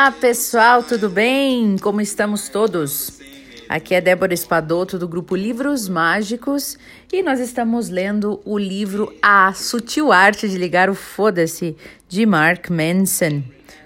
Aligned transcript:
Olá, 0.00 0.12
pessoal, 0.12 0.82
tudo 0.82 1.10
bem? 1.10 1.76
Como 1.76 2.00
estamos 2.00 2.48
todos? 2.48 3.20
Aqui 3.68 3.94
é 3.94 4.00
Débora 4.00 4.32
Espadoto 4.32 4.98
do 4.98 5.06
grupo 5.06 5.36
Livros 5.36 5.90
Mágicos 5.90 6.78
e 7.12 7.22
nós 7.22 7.38
estamos 7.38 7.90
lendo 7.90 8.40
o 8.46 8.56
livro 8.56 9.14
A 9.20 9.52
Sutil 9.52 10.10
Arte 10.10 10.48
de 10.48 10.56
Ligar 10.56 10.88
o 10.88 10.94
Foda-se 10.94 11.76
de 12.08 12.24
Mark 12.24 12.70
Manson. 12.70 13.42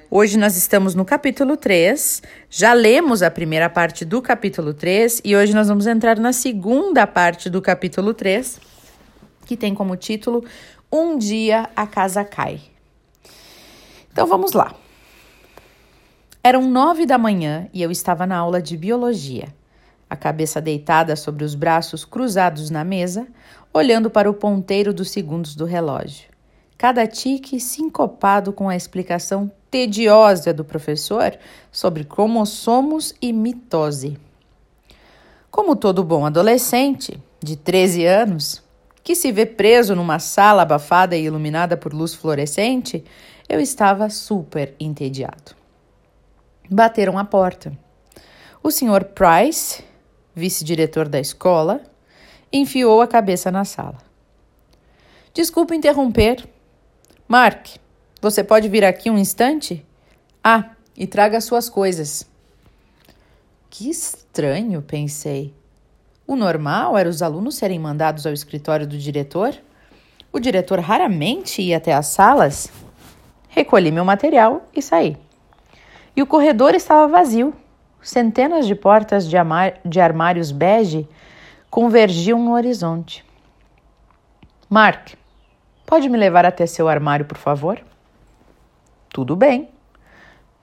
Hoje 0.08 0.38
nós 0.38 0.56
estamos 0.56 0.94
no 0.94 1.04
capítulo 1.04 1.56
3. 1.56 2.22
Já 2.48 2.72
lemos 2.74 3.20
a 3.20 3.28
primeira 3.28 3.68
parte 3.68 4.04
do 4.04 4.22
capítulo 4.22 4.72
3 4.72 5.20
e 5.24 5.34
hoje 5.34 5.52
nós 5.52 5.66
vamos 5.66 5.84
entrar 5.84 6.20
na 6.20 6.32
segunda 6.32 7.08
parte 7.08 7.50
do 7.50 7.60
capítulo 7.60 8.14
3, 8.14 8.60
que 9.46 9.56
tem 9.56 9.74
como 9.74 9.96
título 9.96 10.44
Um 10.92 11.18
dia 11.18 11.68
a 11.74 11.88
casa 11.88 12.24
cai. 12.24 12.60
Então 14.12 14.28
vamos 14.28 14.52
lá. 14.52 14.76
Eram 16.46 16.68
nove 16.68 17.06
da 17.06 17.16
manhã 17.16 17.70
e 17.72 17.80
eu 17.80 17.90
estava 17.90 18.26
na 18.26 18.36
aula 18.36 18.60
de 18.60 18.76
biologia, 18.76 19.48
a 20.10 20.14
cabeça 20.14 20.60
deitada 20.60 21.16
sobre 21.16 21.42
os 21.42 21.54
braços 21.54 22.04
cruzados 22.04 22.68
na 22.68 22.84
mesa, 22.84 23.26
olhando 23.72 24.10
para 24.10 24.28
o 24.28 24.34
ponteiro 24.34 24.92
dos 24.92 25.10
segundos 25.10 25.56
do 25.56 25.64
relógio. 25.64 26.28
Cada 26.76 27.06
tique 27.06 27.58
sincopado 27.58 28.52
com 28.52 28.68
a 28.68 28.76
explicação 28.76 29.50
tediosa 29.70 30.52
do 30.52 30.66
professor 30.66 31.34
sobre 31.72 32.04
cromossomos 32.04 33.14
e 33.22 33.32
mitose. 33.32 34.18
Como 35.50 35.74
todo 35.74 36.04
bom 36.04 36.26
adolescente, 36.26 37.18
de 37.42 37.56
13 37.56 38.04
anos, 38.04 38.62
que 39.02 39.14
se 39.14 39.32
vê 39.32 39.46
preso 39.46 39.96
numa 39.96 40.18
sala 40.18 40.60
abafada 40.60 41.16
e 41.16 41.24
iluminada 41.24 41.74
por 41.74 41.94
luz 41.94 42.12
fluorescente, 42.12 43.02
eu 43.48 43.58
estava 43.60 44.10
super 44.10 44.74
entediado. 44.78 45.63
Bateram 46.70 47.18
a 47.18 47.24
porta. 47.24 47.76
O 48.62 48.70
Sr. 48.70 49.04
Price, 49.14 49.84
vice-diretor 50.34 51.08
da 51.08 51.20
escola, 51.20 51.82
enfiou 52.52 53.02
a 53.02 53.06
cabeça 53.06 53.50
na 53.50 53.64
sala. 53.64 53.98
Desculpe 55.34 55.74
interromper. 55.74 56.48
Mark, 57.28 57.76
você 58.20 58.42
pode 58.42 58.68
vir 58.68 58.84
aqui 58.84 59.10
um 59.10 59.18
instante? 59.18 59.84
Ah, 60.42 60.70
e 60.96 61.06
traga 61.06 61.40
suas 61.40 61.68
coisas. 61.68 62.26
Que 63.68 63.90
estranho, 63.90 64.80
pensei. 64.80 65.52
O 66.26 66.36
normal 66.36 66.96
era 66.96 67.08
os 67.08 67.20
alunos 67.20 67.56
serem 67.56 67.78
mandados 67.78 68.26
ao 68.26 68.32
escritório 68.32 68.86
do 68.86 68.96
diretor? 68.96 69.54
O 70.32 70.40
diretor 70.40 70.78
raramente 70.78 71.60
ia 71.60 71.76
até 71.76 71.92
as 71.92 72.06
salas? 72.06 72.68
Recolhi 73.48 73.90
meu 73.90 74.04
material 74.04 74.66
e 74.74 74.80
saí. 74.80 75.18
E 76.16 76.22
o 76.22 76.26
corredor 76.26 76.74
estava 76.74 77.08
vazio. 77.08 77.52
Centenas 78.00 78.66
de 78.66 78.74
portas 78.74 79.28
de, 79.28 79.36
de 79.84 80.00
armários 80.00 80.52
bege 80.52 81.08
convergiam 81.70 82.38
no 82.38 82.52
horizonte. 82.52 83.24
Mark, 84.68 85.14
pode 85.86 86.08
me 86.08 86.16
levar 86.16 86.44
até 86.44 86.66
seu 86.66 86.88
armário, 86.88 87.24
por 87.24 87.38
favor? 87.38 87.82
Tudo 89.08 89.34
bem. 89.34 89.68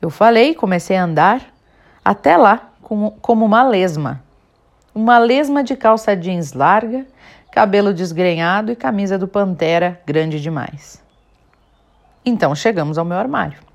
Eu 0.01 0.09
falei 0.09 0.55
comecei 0.55 0.97
a 0.97 1.03
andar 1.03 1.41
até 2.03 2.37
lá 2.37 2.71
como, 2.81 3.11
como 3.21 3.45
uma 3.45 3.63
lesma. 3.63 4.23
Uma 4.93 5.17
lesma 5.17 5.63
de 5.63 5.75
calça 5.75 6.15
jeans 6.15 6.53
larga, 6.53 7.05
cabelo 7.51 7.93
desgrenhado 7.93 8.71
e 8.71 8.75
camisa 8.75 9.17
do 9.17 9.27
Pantera 9.27 10.01
grande 10.05 10.41
demais. 10.41 11.01
Então 12.25 12.53
chegamos 12.53 12.97
ao 12.97 13.05
meu 13.05 13.17
armário. 13.17 13.70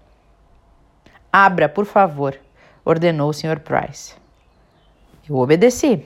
Abra, 1.39 1.69
por 1.69 1.85
favor, 1.85 2.35
ordenou 2.83 3.29
o 3.29 3.33
Sr. 3.35 3.61
Price. 3.61 4.15
Eu 5.29 5.37
obedeci. 5.37 6.03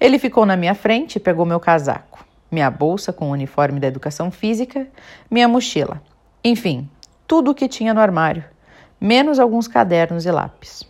Ele 0.00 0.18
ficou 0.18 0.46
na 0.46 0.56
minha 0.56 0.74
frente 0.74 1.16
e 1.16 1.20
pegou 1.20 1.44
meu 1.44 1.60
casaco, 1.60 2.24
minha 2.50 2.70
bolsa 2.70 3.12
com 3.12 3.28
o 3.28 3.32
uniforme 3.32 3.78
da 3.78 3.88
educação 3.88 4.30
física, 4.30 4.88
minha 5.30 5.46
mochila. 5.46 6.00
Enfim, 6.42 6.88
tudo 7.26 7.50
o 7.50 7.54
que 7.54 7.68
tinha 7.68 7.92
no 7.92 8.00
armário, 8.00 8.42
menos 8.98 9.38
alguns 9.38 9.68
cadernos 9.68 10.24
e 10.24 10.30
lápis. 10.30 10.82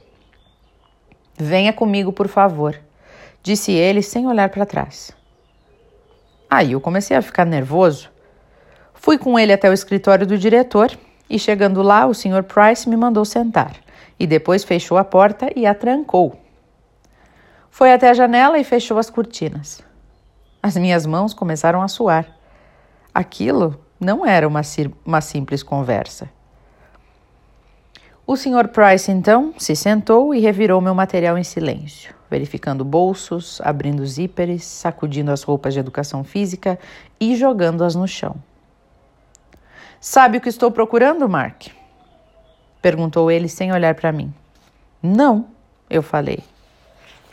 Venha 1.36 1.72
comigo, 1.72 2.12
por 2.12 2.28
favor, 2.28 2.78
disse 3.42 3.72
ele 3.72 4.02
sem 4.02 4.24
olhar 4.28 4.50
para 4.50 4.64
trás. 4.64 5.10
Aí 6.48 6.70
eu 6.70 6.80
comecei 6.80 7.16
a 7.16 7.22
ficar 7.22 7.44
nervoso. 7.44 8.08
Fui 8.94 9.18
com 9.18 9.36
ele 9.36 9.52
até 9.52 9.68
o 9.68 9.72
escritório 9.72 10.28
do 10.28 10.38
diretor 10.38 10.96
e, 11.32 11.38
chegando 11.38 11.80
lá, 11.80 12.06
o 12.06 12.12
Sr. 12.12 12.42
Price 12.42 12.86
me 12.86 12.94
mandou 12.94 13.24
sentar 13.24 13.74
e 14.20 14.26
depois 14.26 14.62
fechou 14.62 14.98
a 14.98 15.04
porta 15.04 15.48
e 15.56 15.64
a 15.64 15.74
trancou. 15.74 16.38
Foi 17.70 17.90
até 17.90 18.10
a 18.10 18.14
janela 18.14 18.58
e 18.58 18.64
fechou 18.64 18.98
as 18.98 19.08
cortinas. 19.08 19.82
As 20.62 20.76
minhas 20.76 21.06
mãos 21.06 21.32
começaram 21.32 21.80
a 21.80 21.88
suar. 21.88 22.28
Aquilo 23.14 23.80
não 23.98 24.26
era 24.26 24.46
uma, 24.46 24.60
uma 25.06 25.22
simples 25.22 25.62
conversa. 25.62 26.28
O 28.26 28.36
Sr. 28.36 28.68
Price 28.68 29.10
então 29.10 29.54
se 29.56 29.74
sentou 29.74 30.34
e 30.34 30.38
revirou 30.38 30.82
meu 30.82 30.94
material 30.94 31.38
em 31.38 31.44
silêncio, 31.44 32.14
verificando 32.30 32.84
bolsos, 32.84 33.58
abrindo 33.64 34.04
zíperes, 34.04 34.66
sacudindo 34.66 35.32
as 35.32 35.42
roupas 35.42 35.72
de 35.72 35.80
educação 35.80 36.22
física 36.22 36.78
e 37.18 37.34
jogando-as 37.36 37.94
no 37.94 38.06
chão. 38.06 38.36
Sabe 40.04 40.38
o 40.38 40.40
que 40.40 40.48
estou 40.48 40.68
procurando, 40.68 41.28
Mark? 41.28 41.68
Perguntou 42.82 43.30
ele 43.30 43.48
sem 43.48 43.72
olhar 43.72 43.94
para 43.94 44.10
mim. 44.10 44.34
Não, 45.00 45.46
eu 45.88 46.02
falei. 46.02 46.40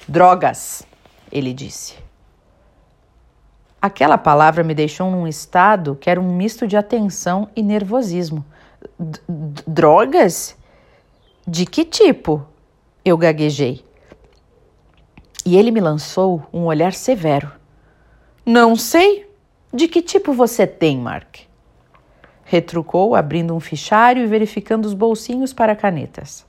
Drogas, 0.07 0.84
ele 1.31 1.52
disse. 1.52 1.96
Aquela 3.81 4.19
palavra 4.19 4.63
me 4.63 4.75
deixou 4.75 5.09
num 5.09 5.28
estado 5.28 5.97
que 6.00 6.12
era 6.12 6.22
um 6.22 6.35
misto 6.35 6.68
de 6.68 6.78
atenção 6.78 7.50
e 7.56 7.63
nervosismo. 7.63 8.46
Drogas? 9.66 10.56
De 11.47 11.66
que 11.66 11.84
tipo? 11.84 12.46
Eu 13.03 13.18
gaguejei. 13.18 13.84
E 15.44 15.57
ele 15.57 15.72
me 15.72 15.81
lançou 15.81 16.47
um 16.53 16.66
olhar 16.66 16.94
severo. 16.94 17.51
Não 18.46 18.75
sei. 18.75 19.28
De 19.74 19.88
que 19.88 20.03
tipo 20.03 20.34
você 20.34 20.68
tem, 20.68 21.00
Mark? 21.00 21.49
Retrucou, 22.50 23.16
abrindo 23.16 23.56
um 23.56 23.60
fichário 23.60 24.24
e 24.24 24.28
verificando 24.28 24.86
os 24.86 24.94
bolsinhos 24.94 25.54
para 25.54 25.76
canetas. 25.76 26.46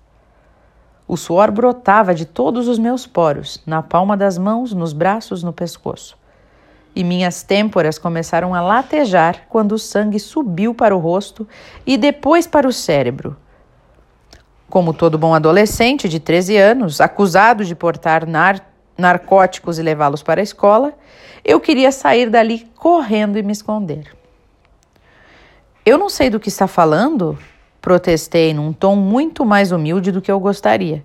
O 1.06 1.16
suor 1.16 1.50
brotava 1.50 2.14
de 2.14 2.24
todos 2.24 2.68
os 2.68 2.78
meus 2.78 3.06
poros, 3.06 3.62
na 3.66 3.82
palma 3.82 4.16
das 4.16 4.38
mãos, 4.38 4.72
nos 4.72 4.92
braços, 4.92 5.42
no 5.42 5.52
pescoço 5.52 6.18
e 6.94 7.04
minhas 7.04 7.42
têmporas 7.42 7.98
começaram 7.98 8.54
a 8.54 8.60
latejar 8.60 9.46
quando 9.48 9.72
o 9.72 9.78
sangue 9.78 10.18
subiu 10.18 10.74
para 10.74 10.94
o 10.94 10.98
rosto 10.98 11.46
e 11.86 11.96
depois 11.96 12.46
para 12.46 12.66
o 12.66 12.72
cérebro. 12.72 13.36
Como 14.68 14.92
todo 14.94 15.18
bom 15.18 15.34
adolescente 15.34 16.08
de 16.08 16.20
13 16.20 16.56
anos, 16.56 17.00
acusado 17.00 17.64
de 17.64 17.74
portar 17.74 18.26
nar 18.26 18.66
narcóticos 18.96 19.78
e 19.78 19.82
levá-los 19.82 20.22
para 20.22 20.40
a 20.40 20.44
escola, 20.44 20.92
eu 21.44 21.58
queria 21.58 21.90
sair 21.90 22.28
dali 22.28 22.70
correndo 22.76 23.38
e 23.38 23.42
me 23.42 23.52
esconder. 23.52 24.19
Eu 25.84 25.96
não 25.96 26.10
sei 26.10 26.28
do 26.28 26.38
que 26.38 26.48
está 26.48 26.66
falando, 26.66 27.38
protestei 27.80 28.52
num 28.52 28.72
tom 28.72 28.94
muito 28.96 29.44
mais 29.46 29.72
humilde 29.72 30.12
do 30.12 30.20
que 30.20 30.30
eu 30.30 30.38
gostaria. 30.38 31.02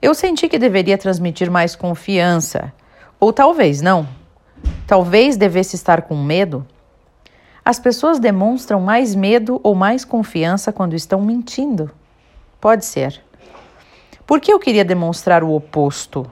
Eu 0.00 0.14
senti 0.14 0.48
que 0.48 0.58
deveria 0.58 0.96
transmitir 0.96 1.50
mais 1.50 1.74
confiança, 1.74 2.72
ou 3.18 3.32
talvez 3.32 3.80
não. 3.80 4.06
Talvez 4.86 5.36
devesse 5.36 5.74
estar 5.74 6.02
com 6.02 6.16
medo. 6.16 6.64
As 7.64 7.80
pessoas 7.80 8.20
demonstram 8.20 8.80
mais 8.80 9.16
medo 9.16 9.60
ou 9.64 9.74
mais 9.74 10.04
confiança 10.04 10.72
quando 10.72 10.94
estão 10.94 11.20
mentindo. 11.20 11.90
Pode 12.60 12.84
ser. 12.84 13.20
Por 14.24 14.40
que 14.40 14.52
eu 14.52 14.60
queria 14.60 14.84
demonstrar 14.84 15.42
o 15.42 15.52
oposto? 15.52 16.30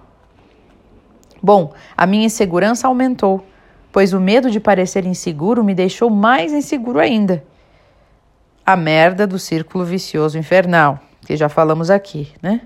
Bom, 1.43 1.75
a 1.97 2.07
minha 2.07 2.27
insegurança 2.27 2.87
aumentou, 2.87 3.45
pois 3.95 4.13
o 4.13 4.19
medo 4.19 4.51
de 4.51 4.59
parecer 4.59 5.07
inseguro 5.07 5.63
me 5.63 5.73
deixou 5.73 6.11
mais 6.11 6.53
inseguro 6.53 6.99
ainda. 6.99 7.45
A 8.67 8.75
merda 8.75 9.25
do 9.25 9.39
círculo 9.39 9.85
vicioso 9.85 10.37
infernal, 10.37 10.99
que 11.25 11.37
já 11.37 11.49
falamos 11.49 11.91
aqui, 11.91 12.33
né? 12.43 12.63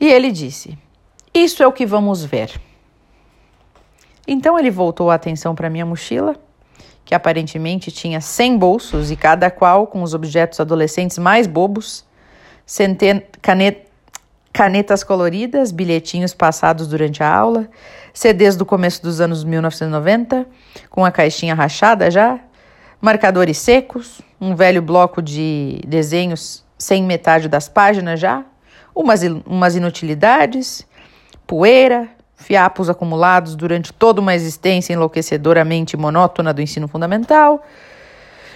E 0.00 0.08
ele 0.08 0.32
disse: 0.32 0.76
Isso 1.32 1.62
é 1.62 1.66
o 1.68 1.70
que 1.70 1.86
vamos 1.86 2.24
ver. 2.24 2.60
Então 4.26 4.58
ele 4.58 4.68
voltou 4.68 5.12
a 5.12 5.14
atenção 5.14 5.54
para 5.54 5.70
minha 5.70 5.86
mochila, 5.86 6.34
que 7.04 7.14
aparentemente 7.14 7.92
tinha 7.92 8.20
100 8.20 8.58
bolsos 8.58 9.12
e 9.12 9.16
cada 9.16 9.48
qual 9.48 9.86
com 9.86 10.02
os 10.02 10.12
objetos 10.12 10.58
adolescentes 10.58 11.18
mais 11.18 11.46
bobos, 11.46 12.04
canet 13.40 13.86
canetas 14.54 15.02
coloridas, 15.02 15.72
bilhetinhos 15.72 16.32
passados 16.32 16.86
durante 16.86 17.24
a 17.24 17.28
aula, 17.28 17.68
CDs 18.14 18.54
do 18.54 18.64
começo 18.64 19.02
dos 19.02 19.20
anos 19.20 19.42
1990, 19.42 20.46
com 20.88 21.04
a 21.04 21.10
caixinha 21.10 21.56
rachada 21.56 22.08
já, 22.08 22.38
marcadores 23.00 23.58
secos, 23.58 24.22
um 24.40 24.54
velho 24.54 24.80
bloco 24.80 25.20
de 25.20 25.80
desenhos 25.84 26.64
sem 26.78 27.02
metade 27.02 27.48
das 27.48 27.68
páginas 27.68 28.20
já, 28.20 28.44
umas, 28.94 29.22
umas 29.44 29.74
inutilidades, 29.74 30.86
poeira, 31.48 32.08
fiapos 32.36 32.88
acumulados 32.88 33.56
durante 33.56 33.92
toda 33.92 34.20
uma 34.20 34.36
existência 34.36 34.92
enlouquecedoramente 34.92 35.96
monótona 35.96 36.54
do 36.54 36.62
ensino 36.62 36.86
fundamental, 36.86 37.60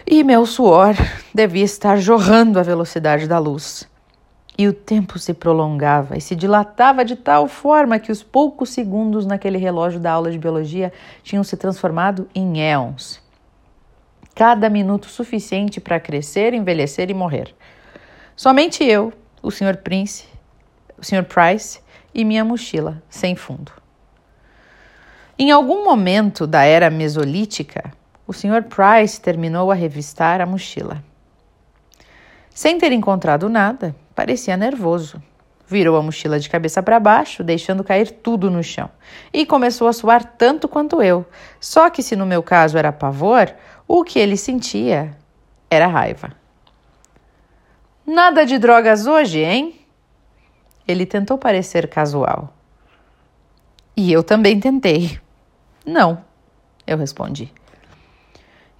e 0.06 0.22
meu 0.22 0.46
suor 0.46 0.94
devia 1.34 1.64
estar 1.64 1.96
jorrando 1.96 2.60
à 2.60 2.62
velocidade 2.62 3.26
da 3.26 3.40
luz. 3.40 3.88
E 4.60 4.66
o 4.66 4.72
tempo 4.72 5.20
se 5.20 5.32
prolongava 5.32 6.18
e 6.18 6.20
se 6.20 6.34
dilatava 6.34 7.04
de 7.04 7.14
tal 7.14 7.46
forma 7.46 8.00
que 8.00 8.10
os 8.10 8.24
poucos 8.24 8.70
segundos 8.70 9.24
naquele 9.24 9.56
relógio 9.56 10.00
da 10.00 10.10
aula 10.10 10.32
de 10.32 10.38
biologia 10.38 10.92
tinham 11.22 11.44
se 11.44 11.56
transformado 11.56 12.28
em 12.34 12.60
éons. 12.60 13.22
Cada 14.34 14.68
minuto 14.68 15.06
suficiente 15.06 15.80
para 15.80 16.00
crescer, 16.00 16.54
envelhecer 16.54 17.08
e 17.08 17.14
morrer. 17.14 17.54
Somente 18.34 18.82
eu, 18.82 19.12
o 19.40 19.50
Sr. 19.52 19.76
Prince, 19.76 20.24
o 20.98 21.04
Sr. 21.04 21.24
Price 21.24 21.80
e 22.12 22.24
minha 22.24 22.44
mochila 22.44 23.00
sem 23.08 23.36
fundo. 23.36 23.70
Em 25.38 25.52
algum 25.52 25.84
momento 25.84 26.48
da 26.48 26.64
era 26.64 26.90
mesolítica, 26.90 27.92
o 28.26 28.32
Sr. 28.32 28.64
Price 28.64 29.20
terminou 29.20 29.70
a 29.70 29.74
revistar 29.74 30.40
a 30.40 30.46
mochila. 30.46 31.02
Sem 32.50 32.76
ter 32.76 32.90
encontrado 32.90 33.48
nada, 33.48 33.94
parecia 34.18 34.56
nervoso. 34.56 35.22
Virou 35.64 35.96
a 35.96 36.02
mochila 36.02 36.40
de 36.40 36.50
cabeça 36.50 36.82
para 36.82 36.98
baixo, 36.98 37.44
deixando 37.44 37.84
cair 37.84 38.10
tudo 38.10 38.50
no 38.50 38.64
chão, 38.64 38.90
e 39.32 39.46
começou 39.46 39.86
a 39.86 39.92
suar 39.92 40.24
tanto 40.24 40.66
quanto 40.66 41.00
eu. 41.00 41.24
Só 41.60 41.88
que, 41.88 42.02
se 42.02 42.16
no 42.16 42.26
meu 42.26 42.42
caso 42.42 42.76
era 42.76 42.90
pavor, 42.90 43.54
o 43.86 44.02
que 44.02 44.18
ele 44.18 44.36
sentia 44.36 45.16
era 45.70 45.86
raiva. 45.86 46.32
Nada 48.04 48.44
de 48.44 48.58
drogas 48.58 49.06
hoje, 49.06 49.38
hein? 49.38 49.78
Ele 50.88 51.06
tentou 51.06 51.38
parecer 51.38 51.86
casual. 51.86 52.52
E 53.96 54.12
eu 54.12 54.24
também 54.24 54.58
tentei. 54.58 55.20
Não, 55.86 56.24
eu 56.84 56.98
respondi. 56.98 57.52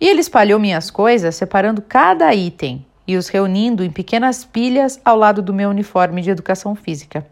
E 0.01 0.09
ele 0.09 0.21
espalhou 0.21 0.59
minhas 0.59 0.91
coisas, 0.91 1.37
separando 1.37 1.81
cada 1.81 2.35
item 2.35 2.88
e 3.09 3.17
os 3.17 3.29
reunindo 3.29 3.83
em 3.83 3.91
pequenas 3.91 4.45
pilhas 4.45 5.01
ao 5.03 5.17
lado 5.17 5.41
do 5.41 5.55
meu 5.55 5.71
uniforme 5.71 6.21
de 6.21 6.29
educação 6.29 6.75
física. 6.75 7.27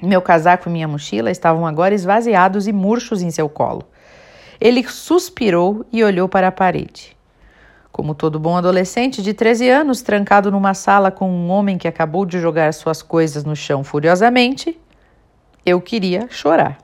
Meu 0.00 0.20
casaco 0.20 0.68
e 0.68 0.72
minha 0.72 0.86
mochila 0.86 1.30
estavam 1.30 1.66
agora 1.66 1.94
esvaziados 1.94 2.68
e 2.68 2.72
murchos 2.72 3.22
em 3.22 3.30
seu 3.30 3.48
colo. 3.48 3.82
Ele 4.60 4.86
suspirou 4.86 5.86
e 5.90 6.04
olhou 6.04 6.28
para 6.28 6.48
a 6.48 6.52
parede. 6.52 7.16
Como 7.90 8.14
todo 8.14 8.38
bom 8.38 8.58
adolescente 8.58 9.22
de 9.22 9.32
13 9.32 9.70
anos, 9.70 10.02
trancado 10.02 10.50
numa 10.50 10.74
sala 10.74 11.10
com 11.10 11.30
um 11.30 11.48
homem 11.48 11.78
que 11.78 11.88
acabou 11.88 12.26
de 12.26 12.38
jogar 12.38 12.74
suas 12.74 13.02
coisas 13.02 13.44
no 13.44 13.56
chão 13.56 13.82
furiosamente, 13.82 14.78
eu 15.64 15.80
queria 15.80 16.28
chorar. 16.28 16.76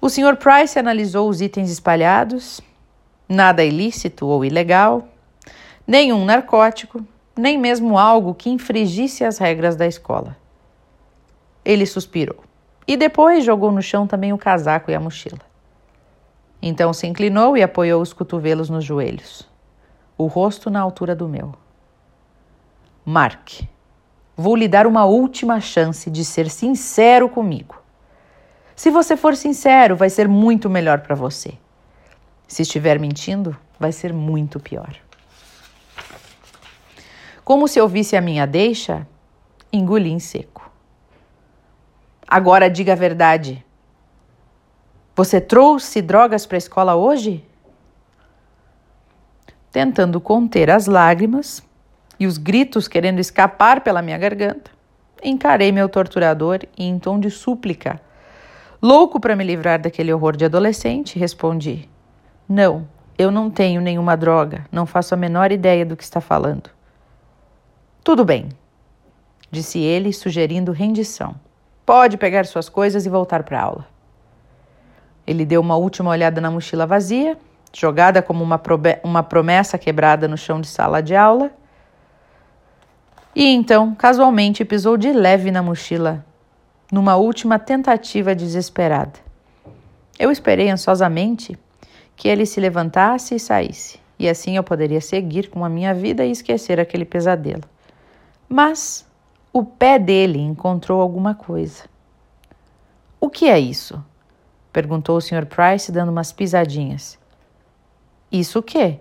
O 0.00 0.08
Sr. 0.08 0.36
Price 0.36 0.78
analisou 0.78 1.28
os 1.28 1.40
itens 1.40 1.70
espalhados. 1.70 2.60
Nada 3.28 3.64
ilícito 3.64 4.26
ou 4.26 4.44
ilegal, 4.44 5.08
nenhum 5.86 6.24
narcótico, 6.24 7.04
nem 7.36 7.58
mesmo 7.58 7.98
algo 7.98 8.34
que 8.34 8.50
infringisse 8.50 9.24
as 9.24 9.38
regras 9.38 9.76
da 9.76 9.86
escola. 9.86 10.36
Ele 11.64 11.86
suspirou 11.86 12.42
e 12.86 12.96
depois 12.96 13.44
jogou 13.44 13.70
no 13.70 13.82
chão 13.82 14.06
também 14.06 14.32
o 14.32 14.38
casaco 14.38 14.90
e 14.90 14.94
a 14.94 15.00
mochila. 15.00 15.40
Então 16.62 16.92
se 16.92 17.06
inclinou 17.06 17.56
e 17.56 17.62
apoiou 17.62 18.00
os 18.00 18.12
cotovelos 18.12 18.70
nos 18.70 18.84
joelhos, 18.84 19.48
o 20.16 20.26
rosto 20.26 20.70
na 20.70 20.80
altura 20.80 21.14
do 21.14 21.28
meu. 21.28 21.54
Mark, 23.04 23.62
vou 24.36 24.56
lhe 24.56 24.66
dar 24.66 24.86
uma 24.86 25.04
última 25.04 25.60
chance 25.60 26.10
de 26.10 26.24
ser 26.24 26.50
sincero 26.50 27.28
comigo. 27.28 27.80
Se 28.74 28.90
você 28.90 29.16
for 29.16 29.36
sincero, 29.36 29.96
vai 29.96 30.10
ser 30.10 30.28
muito 30.28 30.68
melhor 30.68 31.00
para 31.00 31.14
você. 31.14 31.54
Se 32.46 32.62
estiver 32.62 32.98
mentindo, 32.98 33.56
vai 33.78 33.92
ser 33.92 34.12
muito 34.12 34.60
pior. 34.60 35.05
Como 37.46 37.68
se 37.68 37.80
ouvisse 37.80 38.16
a 38.16 38.20
minha 38.20 38.44
deixa, 38.44 39.06
engoli 39.72 40.10
em 40.10 40.18
seco. 40.18 40.68
Agora 42.26 42.68
diga 42.68 42.94
a 42.94 42.96
verdade. 42.96 43.64
Você 45.14 45.40
trouxe 45.40 46.02
drogas 46.02 46.44
para 46.44 46.56
a 46.56 46.58
escola 46.58 46.96
hoje? 46.96 47.44
Tentando 49.70 50.20
conter 50.20 50.72
as 50.72 50.88
lágrimas 50.88 51.62
e 52.18 52.26
os 52.26 52.36
gritos 52.36 52.88
querendo 52.88 53.20
escapar 53.20 53.80
pela 53.82 54.02
minha 54.02 54.18
garganta, 54.18 54.72
encarei 55.22 55.70
meu 55.70 55.88
torturador 55.88 56.64
em 56.76 56.98
tom 56.98 57.20
de 57.20 57.30
súplica, 57.30 58.00
louco 58.82 59.20
para 59.20 59.36
me 59.36 59.44
livrar 59.44 59.80
daquele 59.80 60.12
horror 60.12 60.36
de 60.36 60.46
adolescente, 60.46 61.16
respondi: 61.16 61.88
Não, 62.48 62.88
eu 63.16 63.30
não 63.30 63.48
tenho 63.48 63.80
nenhuma 63.80 64.16
droga, 64.16 64.66
não 64.72 64.84
faço 64.84 65.14
a 65.14 65.16
menor 65.16 65.52
ideia 65.52 65.86
do 65.86 65.96
que 65.96 66.02
está 66.02 66.20
falando. 66.20 66.74
Tudo 68.06 68.24
bem, 68.24 68.50
disse 69.50 69.80
ele, 69.80 70.12
sugerindo 70.12 70.70
rendição. 70.70 71.34
Pode 71.84 72.16
pegar 72.16 72.46
suas 72.46 72.68
coisas 72.68 73.04
e 73.04 73.08
voltar 73.08 73.42
para 73.42 73.58
a 73.58 73.62
aula. 73.64 73.88
Ele 75.26 75.44
deu 75.44 75.60
uma 75.60 75.74
última 75.74 76.10
olhada 76.10 76.40
na 76.40 76.48
mochila 76.48 76.86
vazia, 76.86 77.36
jogada 77.74 78.22
como 78.22 78.44
uma, 78.44 78.62
uma 79.02 79.24
promessa 79.24 79.76
quebrada 79.76 80.28
no 80.28 80.38
chão 80.38 80.60
de 80.60 80.68
sala 80.68 81.02
de 81.02 81.16
aula, 81.16 81.50
e 83.34 83.48
então, 83.52 83.92
casualmente, 83.92 84.64
pisou 84.64 84.96
de 84.96 85.12
leve 85.12 85.50
na 85.50 85.60
mochila, 85.60 86.24
numa 86.92 87.16
última 87.16 87.58
tentativa 87.58 88.36
desesperada. 88.36 89.18
Eu 90.16 90.30
esperei 90.30 90.70
ansiosamente 90.70 91.58
que 92.14 92.28
ele 92.28 92.46
se 92.46 92.60
levantasse 92.60 93.34
e 93.34 93.40
saísse, 93.40 93.98
e 94.16 94.28
assim 94.28 94.56
eu 94.56 94.62
poderia 94.62 95.00
seguir 95.00 95.50
com 95.50 95.64
a 95.64 95.68
minha 95.68 95.92
vida 95.92 96.24
e 96.24 96.30
esquecer 96.30 96.78
aquele 96.78 97.04
pesadelo. 97.04 97.64
Mas 98.48 99.06
o 99.52 99.64
pé 99.64 99.98
dele 99.98 100.38
encontrou 100.38 101.00
alguma 101.00 101.34
coisa. 101.34 101.84
O 103.20 103.28
que 103.28 103.48
é 103.48 103.58
isso? 103.58 104.02
perguntou 104.72 105.16
o 105.16 105.20
Sr. 105.20 105.46
Price, 105.46 105.90
dando 105.90 106.10
umas 106.10 106.32
pisadinhas. 106.32 107.18
Isso 108.30 108.58
o 108.58 108.62
quê? 108.62 109.00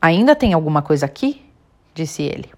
Ainda 0.00 0.36
tem 0.36 0.52
alguma 0.52 0.82
coisa 0.82 1.06
aqui? 1.06 1.44
disse 1.94 2.22
ele. 2.22 2.52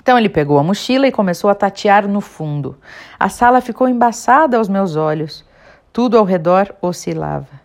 Então 0.00 0.18
ele 0.18 0.28
pegou 0.28 0.58
a 0.58 0.62
mochila 0.62 1.06
e 1.06 1.12
começou 1.12 1.48
a 1.48 1.54
tatear 1.54 2.06
no 2.06 2.20
fundo. 2.20 2.78
A 3.18 3.28
sala 3.28 3.60
ficou 3.60 3.88
embaçada 3.88 4.58
aos 4.58 4.68
meus 4.68 4.96
olhos. 4.96 5.44
Tudo 5.92 6.18
ao 6.18 6.24
redor 6.24 6.74
oscilava. 6.82 7.60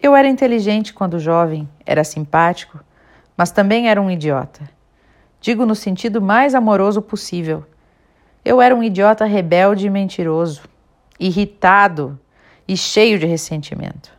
Eu 0.00 0.14
era 0.14 0.28
inteligente 0.28 0.94
quando 0.94 1.18
jovem, 1.18 1.68
era 1.84 2.04
simpático, 2.04 2.78
mas 3.36 3.50
também 3.50 3.88
era 3.88 4.00
um 4.00 4.10
idiota. 4.10 4.73
Digo 5.44 5.66
no 5.66 5.74
sentido 5.74 6.22
mais 6.22 6.54
amoroso 6.54 7.02
possível. 7.02 7.66
Eu 8.42 8.62
era 8.62 8.74
um 8.74 8.82
idiota 8.82 9.26
rebelde 9.26 9.86
e 9.86 9.90
mentiroso, 9.90 10.62
irritado 11.20 12.18
e 12.66 12.74
cheio 12.78 13.18
de 13.18 13.26
ressentimento. 13.26 14.10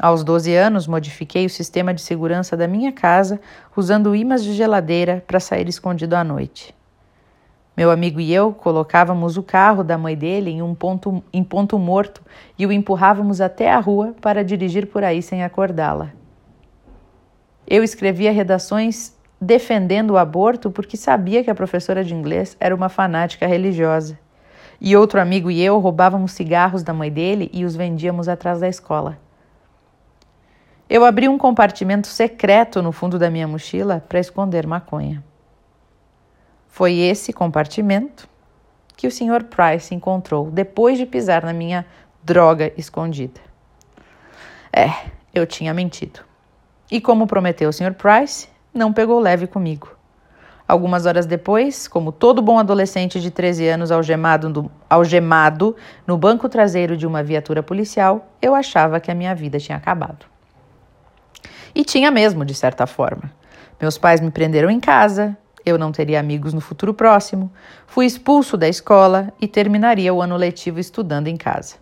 Aos 0.00 0.24
12 0.24 0.54
anos, 0.54 0.86
modifiquei 0.86 1.44
o 1.44 1.50
sistema 1.50 1.92
de 1.92 2.00
segurança 2.00 2.56
da 2.56 2.66
minha 2.66 2.90
casa 2.90 3.38
usando 3.76 4.16
imãs 4.16 4.42
de 4.42 4.54
geladeira 4.54 5.22
para 5.26 5.38
sair 5.38 5.68
escondido 5.68 6.16
à 6.16 6.24
noite. 6.24 6.74
Meu 7.76 7.90
amigo 7.90 8.18
e 8.18 8.32
eu 8.32 8.50
colocávamos 8.50 9.36
o 9.36 9.42
carro 9.42 9.84
da 9.84 9.98
mãe 9.98 10.16
dele 10.16 10.52
em 10.52 10.62
um 10.62 10.74
ponto, 10.74 11.22
em 11.34 11.44
ponto 11.44 11.78
morto 11.78 12.22
e 12.58 12.64
o 12.64 12.72
empurrávamos 12.72 13.42
até 13.42 13.70
a 13.70 13.78
rua 13.78 14.14
para 14.22 14.42
dirigir 14.42 14.86
por 14.86 15.04
aí 15.04 15.20
sem 15.20 15.44
acordá-la. 15.44 16.12
Eu 17.66 17.84
escrevia 17.84 18.32
redações 18.32 19.13
defendendo 19.44 20.12
o 20.12 20.18
aborto 20.18 20.70
porque 20.70 20.96
sabia 20.96 21.44
que 21.44 21.50
a 21.50 21.54
professora 21.54 22.02
de 22.02 22.14
inglês 22.14 22.56
era 22.58 22.74
uma 22.74 22.88
fanática 22.88 23.46
religiosa. 23.46 24.18
E 24.80 24.96
outro 24.96 25.20
amigo 25.20 25.50
e 25.50 25.62
eu 25.62 25.78
roubávamos 25.78 26.32
cigarros 26.32 26.82
da 26.82 26.92
mãe 26.92 27.10
dele 27.10 27.50
e 27.52 27.64
os 27.64 27.76
vendíamos 27.76 28.28
atrás 28.28 28.60
da 28.60 28.68
escola. 28.68 29.18
Eu 30.88 31.04
abri 31.04 31.28
um 31.28 31.38
compartimento 31.38 32.06
secreto 32.06 32.82
no 32.82 32.92
fundo 32.92 33.18
da 33.18 33.30
minha 33.30 33.46
mochila 33.48 34.04
para 34.08 34.18
esconder 34.18 34.66
maconha. 34.66 35.22
Foi 36.68 36.98
esse 36.98 37.32
compartimento 37.32 38.28
que 38.96 39.06
o 39.06 39.10
Sr. 39.10 39.44
Price 39.44 39.94
encontrou 39.94 40.50
depois 40.50 40.98
de 40.98 41.06
pisar 41.06 41.44
na 41.44 41.52
minha 41.52 41.86
droga 42.22 42.72
escondida. 42.76 43.40
É, 44.72 44.90
eu 45.32 45.46
tinha 45.46 45.72
mentido. 45.72 46.20
E 46.90 47.00
como 47.00 47.26
prometeu 47.26 47.70
o 47.70 47.72
Sr. 47.72 47.94
Price, 47.94 48.48
não 48.74 48.92
pegou 48.92 49.20
leve 49.20 49.46
comigo. 49.46 49.96
Algumas 50.66 51.06
horas 51.06 51.26
depois, 51.26 51.86
como 51.86 52.10
todo 52.10 52.42
bom 52.42 52.58
adolescente 52.58 53.20
de 53.20 53.30
13 53.30 53.68
anos 53.68 53.92
algemado 53.92 54.48
no, 54.48 54.70
algemado 54.88 55.76
no 56.06 56.16
banco 56.16 56.48
traseiro 56.48 56.96
de 56.96 57.06
uma 57.06 57.22
viatura 57.22 57.62
policial, 57.62 58.28
eu 58.40 58.54
achava 58.54 58.98
que 58.98 59.10
a 59.10 59.14
minha 59.14 59.34
vida 59.34 59.58
tinha 59.58 59.76
acabado. 59.76 60.26
E 61.74 61.84
tinha 61.84 62.10
mesmo, 62.10 62.44
de 62.44 62.54
certa 62.54 62.86
forma. 62.86 63.30
Meus 63.80 63.98
pais 63.98 64.20
me 64.20 64.30
prenderam 64.30 64.70
em 64.70 64.80
casa, 64.80 65.36
eu 65.66 65.76
não 65.76 65.92
teria 65.92 66.18
amigos 66.18 66.54
no 66.54 66.60
futuro 66.60 66.94
próximo, 66.94 67.52
fui 67.86 68.06
expulso 68.06 68.56
da 68.56 68.68
escola 68.68 69.32
e 69.40 69.46
terminaria 69.46 70.14
o 70.14 70.22
ano 70.22 70.36
letivo 70.36 70.80
estudando 70.80 71.28
em 71.28 71.36
casa. 71.36 71.76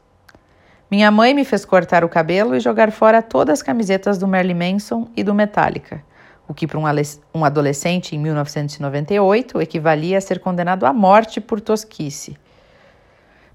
Minha 0.90 1.10
mãe 1.10 1.32
me 1.32 1.44
fez 1.44 1.64
cortar 1.64 2.04
o 2.04 2.08
cabelo 2.08 2.54
e 2.54 2.60
jogar 2.60 2.92
fora 2.92 3.22
todas 3.22 3.60
as 3.60 3.62
camisetas 3.62 4.18
do 4.18 4.28
Marilyn 4.28 4.72
Manson 4.72 5.08
e 5.16 5.22
do 5.22 5.34
Metallica, 5.34 6.02
o 6.46 6.54
que 6.54 6.66
para 6.66 6.78
um 6.78 7.44
adolescente 7.44 8.14
em 8.14 8.18
1998 8.18 9.60
equivalia 9.60 10.18
a 10.18 10.20
ser 10.20 10.40
condenado 10.40 10.84
à 10.84 10.92
morte 10.92 11.40
por 11.40 11.60
tosquice. 11.60 12.36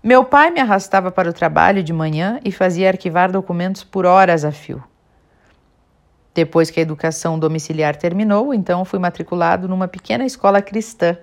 Meu 0.03 0.23
pai 0.23 0.51
me 0.51 0.59
arrastava 0.59 1.11
para 1.11 1.29
o 1.29 1.33
trabalho 1.33 1.83
de 1.83 1.91
manhã 1.91 2.39
e 2.45 2.51
fazia 2.51 2.87
arquivar 2.87 3.31
documentos 3.31 3.83
por 3.83 4.05
horas 4.05 4.45
a 4.45 4.51
fio. 4.51 4.83
Depois 6.33 6.69
que 6.69 6.79
a 6.79 6.83
educação 6.83 7.37
domiciliar 7.39 7.95
terminou, 7.95 8.53
então 8.53 8.85
fui 8.85 8.99
matriculado 8.99 9.67
numa 9.67 9.87
pequena 9.87 10.23
escola 10.23 10.61
cristã, 10.61 11.17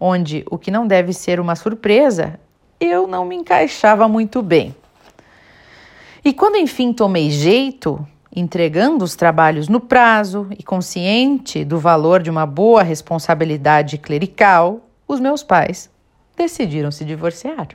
onde 0.00 0.44
o 0.50 0.56
que 0.56 0.70
não 0.70 0.86
deve 0.86 1.12
ser 1.12 1.38
uma 1.38 1.54
surpresa, 1.54 2.40
eu 2.80 3.06
não 3.06 3.24
me 3.24 3.36
encaixava 3.36 4.08
muito 4.08 4.42
bem. 4.42 4.74
E 6.24 6.32
quando 6.32 6.56
enfim 6.56 6.92
tomei 6.92 7.30
jeito, 7.30 8.06
entregando 8.34 9.04
os 9.04 9.16
trabalhos 9.16 9.68
no 9.68 9.80
prazo 9.80 10.46
e 10.58 10.62
consciente 10.62 11.64
do 11.64 11.78
valor 11.78 12.22
de 12.22 12.30
uma 12.30 12.46
boa 12.46 12.82
responsabilidade 12.82 13.98
clerical, 13.98 14.80
os 15.06 15.18
meus 15.18 15.42
pais 15.42 15.90
decidiram 16.36 16.90
se 16.90 17.04
divorciar. 17.04 17.68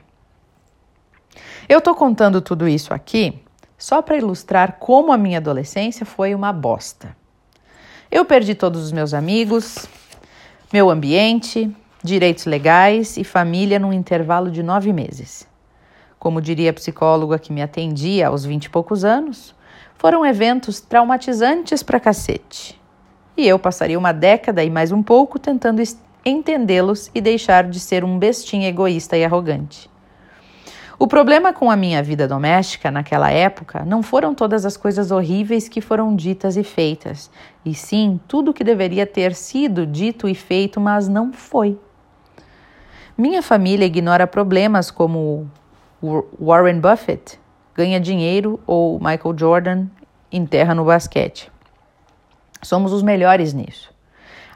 Eu 1.68 1.78
estou 1.78 1.94
contando 1.94 2.40
tudo 2.40 2.68
isso 2.68 2.94
aqui 2.94 3.40
só 3.76 4.00
para 4.00 4.16
ilustrar 4.16 4.76
como 4.78 5.12
a 5.12 5.18
minha 5.18 5.38
adolescência 5.38 6.06
foi 6.06 6.34
uma 6.34 6.52
bosta. 6.52 7.16
Eu 8.10 8.24
perdi 8.24 8.54
todos 8.54 8.82
os 8.82 8.92
meus 8.92 9.12
amigos, 9.12 9.86
meu 10.72 10.88
ambiente, 10.88 11.74
direitos 12.02 12.46
legais 12.46 13.16
e 13.16 13.24
família 13.24 13.78
num 13.78 13.92
intervalo 13.92 14.50
de 14.50 14.62
nove 14.62 14.92
meses. 14.92 15.48
Como 16.18 16.40
diria 16.40 16.70
a 16.70 16.74
psicóloga 16.74 17.38
que 17.38 17.52
me 17.52 17.60
atendia 17.60 18.28
aos 18.28 18.44
vinte 18.44 18.66
e 18.66 18.70
poucos 18.70 19.04
anos, 19.04 19.54
foram 20.04 20.26
eventos 20.26 20.82
traumatizantes 20.82 21.82
para 21.82 21.98
cacete. 21.98 22.78
E 23.34 23.48
eu 23.48 23.58
passaria 23.58 23.98
uma 23.98 24.12
década 24.12 24.62
e 24.62 24.68
mais 24.68 24.92
um 24.92 25.02
pouco 25.02 25.38
tentando 25.38 25.82
entendê-los 26.22 27.10
e 27.14 27.22
deixar 27.22 27.64
de 27.64 27.80
ser 27.80 28.04
um 28.04 28.18
bestinho 28.18 28.68
egoísta 28.68 29.16
e 29.16 29.24
arrogante. 29.24 29.90
O 30.98 31.06
problema 31.06 31.54
com 31.54 31.70
a 31.70 31.74
minha 31.74 32.02
vida 32.02 32.28
doméstica 32.28 32.90
naquela 32.90 33.30
época 33.30 33.82
não 33.86 34.02
foram 34.02 34.34
todas 34.34 34.66
as 34.66 34.76
coisas 34.76 35.10
horríveis 35.10 35.70
que 35.70 35.80
foram 35.80 36.14
ditas 36.14 36.58
e 36.58 36.62
feitas, 36.62 37.30
e 37.64 37.74
sim 37.74 38.20
tudo 38.28 38.50
o 38.50 38.54
que 38.54 38.62
deveria 38.62 39.06
ter 39.06 39.34
sido 39.34 39.86
dito 39.86 40.28
e 40.28 40.34
feito, 40.34 40.78
mas 40.78 41.08
não 41.08 41.32
foi. 41.32 41.78
Minha 43.16 43.40
família 43.40 43.86
ignora 43.86 44.26
problemas 44.26 44.90
como 44.90 45.50
Warren 46.38 46.78
Buffett 46.78 47.42
ganha 47.74 48.00
dinheiro 48.00 48.60
ou 48.66 48.98
Michael 48.98 49.36
Jordan 49.36 49.86
enterra 50.30 50.74
no 50.74 50.84
basquete. 50.84 51.50
Somos 52.62 52.92
os 52.92 53.02
melhores 53.02 53.52
nisso. 53.52 53.92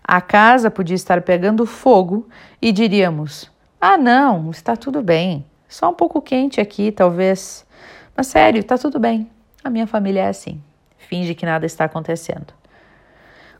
A 0.02 0.20
casa 0.20 0.70
podia 0.70 0.94
estar 0.94 1.20
pegando 1.22 1.66
fogo 1.66 2.28
e 2.62 2.72
diríamos: 2.72 3.50
ah, 3.80 3.98
não, 3.98 4.50
está 4.50 4.74
tudo 4.74 5.02
bem. 5.02 5.44
Só 5.68 5.90
um 5.90 5.94
pouco 5.94 6.22
quente 6.22 6.60
aqui, 6.60 6.90
talvez. 6.90 7.66
Mas 8.16 8.28
sério, 8.28 8.64
tá 8.64 8.78
tudo 8.78 8.98
bem. 8.98 9.30
A 9.62 9.68
minha 9.68 9.86
família 9.86 10.22
é 10.22 10.28
assim. 10.28 10.62
Finge 10.96 11.34
que 11.34 11.44
nada 11.44 11.66
está 11.66 11.84
acontecendo. 11.84 12.54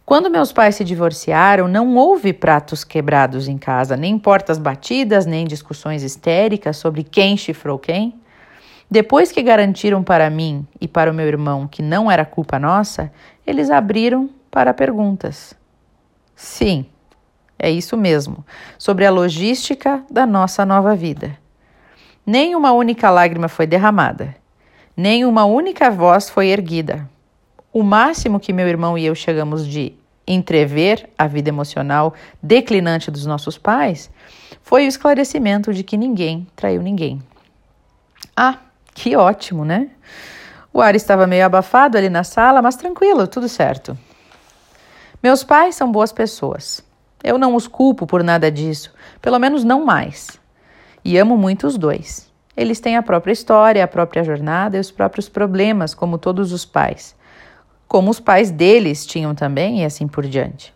Quando 0.07 0.31
meus 0.31 0.53
pais 0.53 0.75
se 0.75 0.85
divorciaram, 0.85 1.69
não 1.69 1.95
houve 1.95 2.33
pratos 2.33 2.83
quebrados 2.83 3.47
em 3.47 3.59
casa, 3.59 3.95
nem 3.95 4.19
portas 4.19 4.57
batidas, 4.57 5.27
nem 5.27 5.47
discussões 5.47 6.03
histéricas 6.03 6.79
sobre 6.79 7.05
quem 7.05 7.37
chifrou 7.37 7.79
quem. 7.79 8.19
Depois 8.91 9.31
que 9.31 9.43
garantiram 9.43 10.03
para 10.03 10.31
mim 10.31 10.67
e 10.81 10.89
para 10.89 11.11
o 11.11 11.15
meu 11.15 11.27
irmão 11.27 11.69
que 11.69 11.83
não 11.83 12.11
era 12.11 12.25
culpa 12.25 12.59
nossa, 12.59 13.13
eles 13.47 13.71
abriram 13.71 14.31
para 14.51 14.73
perguntas. 14.73 15.55
Sim, 16.35 16.87
é 17.59 17.71
isso 17.71 17.97
mesmo, 17.97 18.45
sobre 18.79 19.05
a 19.05 19.11
logística 19.11 20.03
da 20.11 20.27
nossa 20.27 20.65
nova 20.65 20.95
vida. 20.95 21.37
Nem 22.25 22.55
uma 22.55 22.73
única 22.73 23.11
lágrima 23.11 23.49
foi 23.49 23.67
derramada, 23.67 24.35
nem 24.97 25.25
uma 25.25 25.45
única 25.45 25.91
voz 25.91 26.31
foi 26.31 26.49
erguida. 26.49 27.09
O 27.73 27.83
máximo 27.83 28.41
que 28.41 28.53
meu 28.53 28.67
irmão 28.67 28.97
e 28.97 29.05
eu 29.05 29.15
chegamos 29.15 29.67
de 29.67 29.93
entrever 30.27 31.09
a 31.17 31.27
vida 31.27 31.49
emocional 31.49 32.15
declinante 32.43 33.11
dos 33.11 33.27
nossos 33.27 33.59
pais 33.59 34.11
foi 34.63 34.85
o 34.85 34.89
esclarecimento 34.89 35.73
de 35.73 35.83
que 35.83 35.97
ninguém 35.97 36.47
traiu 36.55 36.83
ninguém. 36.83 37.23
Ah, 38.37 38.59
que 38.99 39.17
ótimo, 39.17 39.65
né? 39.65 39.91
O 40.73 40.81
ar 40.81 40.95
estava 40.95 41.27
meio 41.27 41.47
abafado 41.47 41.97
ali 41.97 42.09
na 42.09 42.25
sala, 42.25 42.61
mas 42.61 42.77
tranquilo, 42.77 43.27
tudo 43.27 43.49
certo. 43.49 43.97
Meus 45.23 45.43
pais 45.43 45.75
são 45.75 45.91
boas 45.91 46.13
pessoas. 46.13 46.85
Eu 47.23 47.39
não 47.39 47.55
os 47.55 47.67
culpo 47.67 48.07
por 48.07 48.23
nada 48.23 48.51
disso, 48.51 48.93
pelo 49.21 49.39
menos 49.39 49.65
não 49.65 49.85
mais 49.85 50.39
e 51.05 51.17
amo 51.17 51.37
muito 51.37 51.67
os 51.67 51.79
dois. 51.79 52.31
Eles 52.57 52.81
têm 52.81 52.97
a 52.97 53.03
própria 53.03 53.33
história, 53.33 53.83
a 53.83 53.89
própria 53.89 54.25
jornada 54.25 54.77
e 54.77 54.81
os 54.81 54.91
próprios 54.91 55.29
problemas, 55.29 55.95
como 55.95 56.19
todos 56.19 56.53
os 56.53 56.65
pais. 56.67 57.17
Como 57.87 58.11
os 58.11 58.21
pais 58.21 58.51
deles 58.51 59.07
tinham 59.07 59.35
também 59.35 59.81
e 59.81 59.85
assim 59.85 60.07
por 60.07 60.27
diante. 60.27 60.75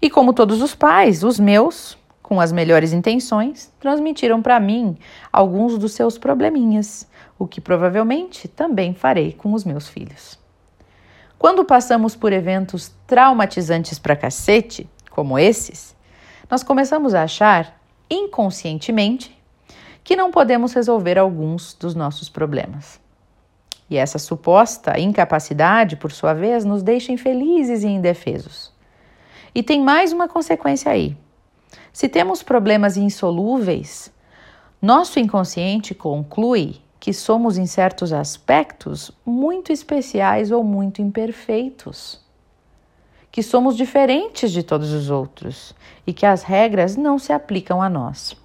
E 0.00 0.10
como 0.10 0.32
todos 0.32 0.62
os 0.62 0.74
pais, 0.74 1.22
os 1.22 1.38
meus, 1.38 1.96
com 2.22 2.40
as 2.40 2.50
melhores 2.50 2.92
intenções, 2.92 3.72
transmitiram 3.78 4.42
para 4.42 4.58
mim 4.58 4.96
alguns 5.32 5.78
dos 5.78 5.92
seus 5.92 6.18
probleminhas, 6.18 7.06
o 7.38 7.46
que 7.46 7.60
provavelmente 7.60 8.48
também 8.48 8.94
farei 8.94 9.32
com 9.32 9.52
os 9.52 9.64
meus 9.64 9.88
filhos. 9.88 10.38
Quando 11.38 11.64
passamos 11.64 12.16
por 12.16 12.32
eventos 12.32 12.92
traumatizantes 13.06 13.98
para 13.98 14.16
cacete, 14.16 14.88
como 15.10 15.38
esses, 15.38 15.94
nós 16.50 16.62
começamos 16.62 17.14
a 17.14 17.24
achar, 17.24 17.78
inconscientemente, 18.10 19.36
que 20.02 20.16
não 20.16 20.30
podemos 20.30 20.72
resolver 20.72 21.18
alguns 21.18 21.74
dos 21.74 21.94
nossos 21.94 22.28
problemas. 22.28 23.00
E 23.88 23.96
essa 23.96 24.18
suposta 24.18 24.98
incapacidade, 24.98 25.96
por 25.96 26.10
sua 26.10 26.32
vez, 26.32 26.64
nos 26.64 26.82
deixa 26.82 27.12
infelizes 27.12 27.82
e 27.82 27.88
indefesos. 27.88 28.72
E 29.54 29.62
tem 29.62 29.80
mais 29.80 30.12
uma 30.12 30.28
consequência 30.28 30.90
aí. 30.90 31.16
Se 31.92 32.08
temos 32.08 32.42
problemas 32.42 32.96
insolúveis, 32.96 34.12
nosso 34.80 35.18
inconsciente 35.18 35.94
conclui 35.94 36.80
que 36.98 37.12
somos, 37.12 37.58
em 37.58 37.66
certos 37.66 38.12
aspectos, 38.12 39.10
muito 39.24 39.72
especiais 39.72 40.50
ou 40.50 40.64
muito 40.64 41.02
imperfeitos. 41.02 42.24
Que 43.30 43.42
somos 43.42 43.76
diferentes 43.76 44.50
de 44.50 44.62
todos 44.62 44.92
os 44.92 45.10
outros 45.10 45.74
e 46.06 46.12
que 46.12 46.24
as 46.24 46.42
regras 46.42 46.96
não 46.96 47.18
se 47.18 47.32
aplicam 47.32 47.82
a 47.82 47.88
nós. 47.88 48.36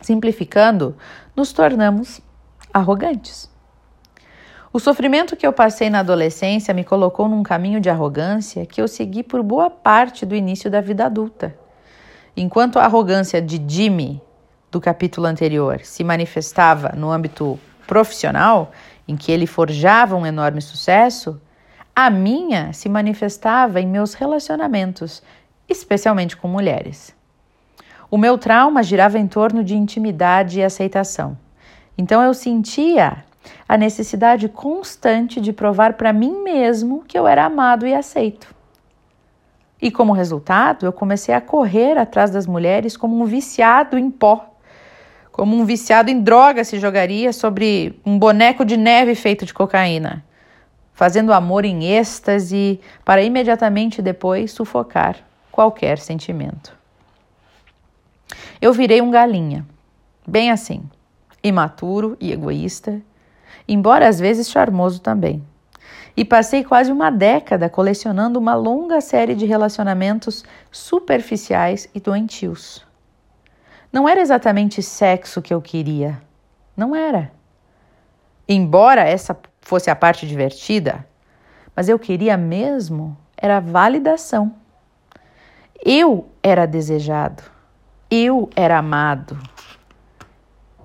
Simplificando, 0.00 0.96
nos 1.34 1.52
tornamos 1.52 2.20
arrogantes. 2.72 3.50
O 4.72 4.78
sofrimento 4.78 5.34
que 5.34 5.46
eu 5.46 5.52
passei 5.52 5.88
na 5.88 6.00
adolescência 6.00 6.74
me 6.74 6.84
colocou 6.84 7.28
num 7.28 7.42
caminho 7.42 7.80
de 7.80 7.88
arrogância 7.88 8.66
que 8.66 8.80
eu 8.80 8.86
segui 8.86 9.22
por 9.22 9.42
boa 9.42 9.70
parte 9.70 10.26
do 10.26 10.36
início 10.36 10.70
da 10.70 10.80
vida 10.80 11.06
adulta. 11.06 11.56
Enquanto 12.36 12.78
a 12.78 12.84
arrogância 12.84 13.42
de 13.42 13.60
Jimmy, 13.66 14.22
do 14.70 14.80
capítulo 14.80 15.26
anterior, 15.26 15.80
se 15.82 16.04
manifestava 16.04 16.94
no 16.96 17.10
âmbito 17.10 17.58
profissional, 17.86 18.72
em 19.06 19.16
que 19.16 19.32
ele 19.32 19.46
forjava 19.46 20.14
um 20.14 20.26
enorme 20.26 20.60
sucesso, 20.60 21.40
a 21.96 22.10
minha 22.10 22.72
se 22.72 22.88
manifestava 22.88 23.80
em 23.80 23.86
meus 23.86 24.14
relacionamentos, 24.14 25.22
especialmente 25.68 26.36
com 26.36 26.46
mulheres. 26.46 27.14
O 28.10 28.16
meu 28.16 28.38
trauma 28.38 28.82
girava 28.82 29.18
em 29.18 29.26
torno 29.26 29.64
de 29.64 29.76
intimidade 29.76 30.60
e 30.60 30.64
aceitação. 30.64 31.36
Então 31.96 32.22
eu 32.22 32.32
sentia 32.32 33.24
a 33.68 33.76
necessidade 33.76 34.48
constante 34.48 35.40
de 35.40 35.52
provar 35.52 35.94
para 35.94 36.12
mim 36.12 36.42
mesmo 36.42 37.02
que 37.06 37.18
eu 37.18 37.26
era 37.26 37.44
amado 37.44 37.86
e 37.86 37.94
aceito. 37.94 38.54
E 39.80 39.90
como 39.90 40.12
resultado, 40.12 40.86
eu 40.86 40.92
comecei 40.92 41.34
a 41.34 41.40
correr 41.40 41.96
atrás 41.98 42.30
das 42.30 42.46
mulheres 42.46 42.96
como 42.96 43.20
um 43.20 43.24
viciado 43.24 43.96
em 43.96 44.10
pó, 44.10 44.54
como 45.38 45.56
um 45.56 45.64
viciado 45.64 46.10
em 46.10 46.20
droga 46.20 46.64
se 46.64 46.80
jogaria 46.80 47.32
sobre 47.32 47.96
um 48.04 48.18
boneco 48.18 48.64
de 48.64 48.76
neve 48.76 49.14
feito 49.14 49.46
de 49.46 49.54
cocaína, 49.54 50.24
fazendo 50.92 51.32
amor 51.32 51.64
em 51.64 51.84
êxtase 51.84 52.80
para 53.04 53.22
imediatamente 53.22 54.02
depois 54.02 54.50
sufocar 54.50 55.14
qualquer 55.52 56.00
sentimento. 56.00 56.76
Eu 58.60 58.72
virei 58.72 59.00
um 59.00 59.12
galinha, 59.12 59.64
bem 60.26 60.50
assim, 60.50 60.82
imaturo 61.40 62.16
e 62.18 62.32
egoísta, 62.32 63.00
embora 63.68 64.08
às 64.08 64.18
vezes 64.18 64.50
charmoso 64.50 65.00
também. 65.00 65.40
e 66.16 66.24
passei 66.24 66.64
quase 66.64 66.90
uma 66.90 67.10
década 67.10 67.70
colecionando 67.70 68.40
uma 68.40 68.56
longa 68.56 69.00
série 69.00 69.36
de 69.36 69.46
relacionamentos 69.46 70.44
superficiais 70.72 71.88
e 71.94 72.00
doentios. 72.00 72.87
Não 73.92 74.08
era 74.08 74.20
exatamente 74.20 74.82
sexo 74.82 75.40
que 75.40 75.52
eu 75.52 75.62
queria. 75.62 76.20
Não 76.76 76.94
era. 76.94 77.32
Embora 78.48 79.02
essa 79.02 79.36
fosse 79.60 79.90
a 79.90 79.96
parte 79.96 80.26
divertida, 80.26 81.06
mas 81.74 81.88
eu 81.88 81.98
queria 81.98 82.36
mesmo 82.36 83.16
era 83.36 83.60
validação. 83.60 84.54
Eu 85.84 86.28
era 86.42 86.66
desejado. 86.66 87.42
Eu 88.10 88.50
era 88.56 88.78
amado. 88.78 89.38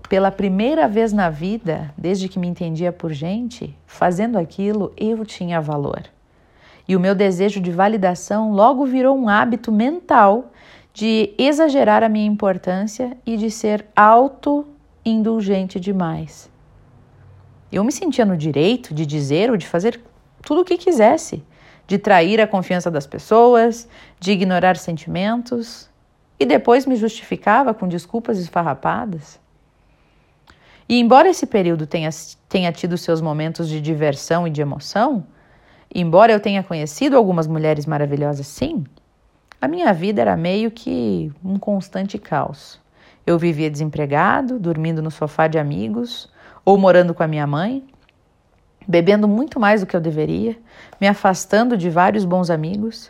Pela 0.08 0.30
primeira 0.30 0.88
vez 0.88 1.12
na 1.12 1.30
vida, 1.30 1.94
desde 1.98 2.30
que 2.30 2.38
me 2.38 2.48
entendia 2.48 2.92
por 2.92 3.12
gente, 3.12 3.76
fazendo 3.88 4.38
aquilo 4.38 4.94
eu 4.96 5.26
tinha 5.26 5.60
valor. 5.60 6.04
E 6.88 6.96
o 6.96 7.00
meu 7.00 7.16
desejo 7.16 7.60
de 7.60 7.72
validação 7.72 8.52
logo 8.52 8.86
virou 8.86 9.18
um 9.18 9.28
hábito 9.28 9.72
mental 9.72 10.52
de 10.94 11.34
exagerar 11.40 12.04
a 12.04 12.10
minha 12.10 12.28
importância 12.28 13.18
e 13.26 13.36
de 13.36 13.50
ser 13.50 13.86
auto-indulgente 13.96 15.80
demais. 15.80 16.52
Eu 17.72 17.84
me 17.84 17.92
sentia 17.92 18.24
no 18.24 18.38
direito 18.38 18.94
de 18.94 19.04
dizer 19.04 19.50
ou 19.50 19.58
de 19.58 19.66
fazer 19.66 20.00
tudo 20.44 20.62
o 20.62 20.66
que 20.66 20.78
quisesse, 20.78 21.44
de 21.88 21.98
trair 21.98 22.40
a 22.40 22.48
confiança 22.48 22.92
das 22.92 23.08
pessoas, 23.08 23.90
de 24.20 24.32
ignorar 24.32 24.78
sentimentos, 24.78 25.90
e 26.40 26.46
depois 26.46 26.86
me 26.86 26.96
justificava 26.96 27.74
com 27.74 27.88
desculpas 27.88 28.38
esfarrapadas. 28.38 29.40
E 30.88 31.00
embora 31.00 31.30
esse 31.30 31.48
período 31.48 31.88
tenha, 31.88 32.10
tenha 32.48 32.72
tido 32.72 32.98
seus 32.98 33.20
momentos 33.20 33.68
de 33.68 33.82
diversão 33.82 34.46
e 34.46 34.52
de 34.52 34.62
emoção, 34.62 35.26
embora 35.94 36.32
eu 36.32 36.40
tenha 36.40 36.62
conhecido 36.62 37.18
algumas 37.18 37.48
mulheres 37.48 37.86
maravilhosas, 37.88 38.46
sim, 38.46 38.84
a 39.64 39.68
minha 39.70 39.94
vida 39.94 40.22
era 40.22 40.36
meio 40.36 40.70
que 40.70 41.32
um 41.42 41.58
constante 41.58 42.18
caos. 42.18 42.82
Eu 43.26 43.40
vivia 43.40 43.72
desempregado, 43.72 44.60
dormindo 44.60 45.02
no 45.02 45.10
sofá 45.10 45.48
de 45.48 45.58
amigos 45.58 46.30
ou 46.66 46.78
morando 46.78 47.14
com 47.14 47.24
a 47.24 47.28
minha 47.30 47.48
mãe, 47.48 47.82
bebendo 48.86 49.26
muito 49.26 49.62
mais 49.62 49.80
do 49.80 49.88
que 49.88 49.96
eu 49.96 50.02
deveria, 50.02 50.58
me 51.00 51.08
afastando 51.08 51.78
de 51.78 51.90
vários 51.90 52.26
bons 52.26 52.50
amigos. 52.50 53.10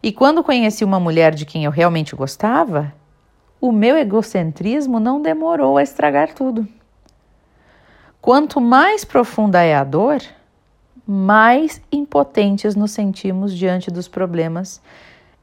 E 0.00 0.12
quando 0.12 0.44
conheci 0.44 0.84
uma 0.84 1.00
mulher 1.00 1.34
de 1.34 1.44
quem 1.44 1.64
eu 1.64 1.70
realmente 1.72 2.14
gostava, 2.14 2.94
o 3.60 3.72
meu 3.72 3.96
egocentrismo 3.96 5.00
não 5.00 5.20
demorou 5.20 5.78
a 5.78 5.82
estragar 5.82 6.32
tudo. 6.32 6.64
Quanto 8.20 8.60
mais 8.60 9.04
profunda 9.04 9.64
é 9.64 9.74
a 9.74 9.82
dor, 9.82 10.22
mais 11.04 11.82
impotentes 11.90 12.76
nos 12.76 12.92
sentimos 12.92 13.52
diante 13.52 13.90
dos 13.90 14.06
problemas 14.06 14.80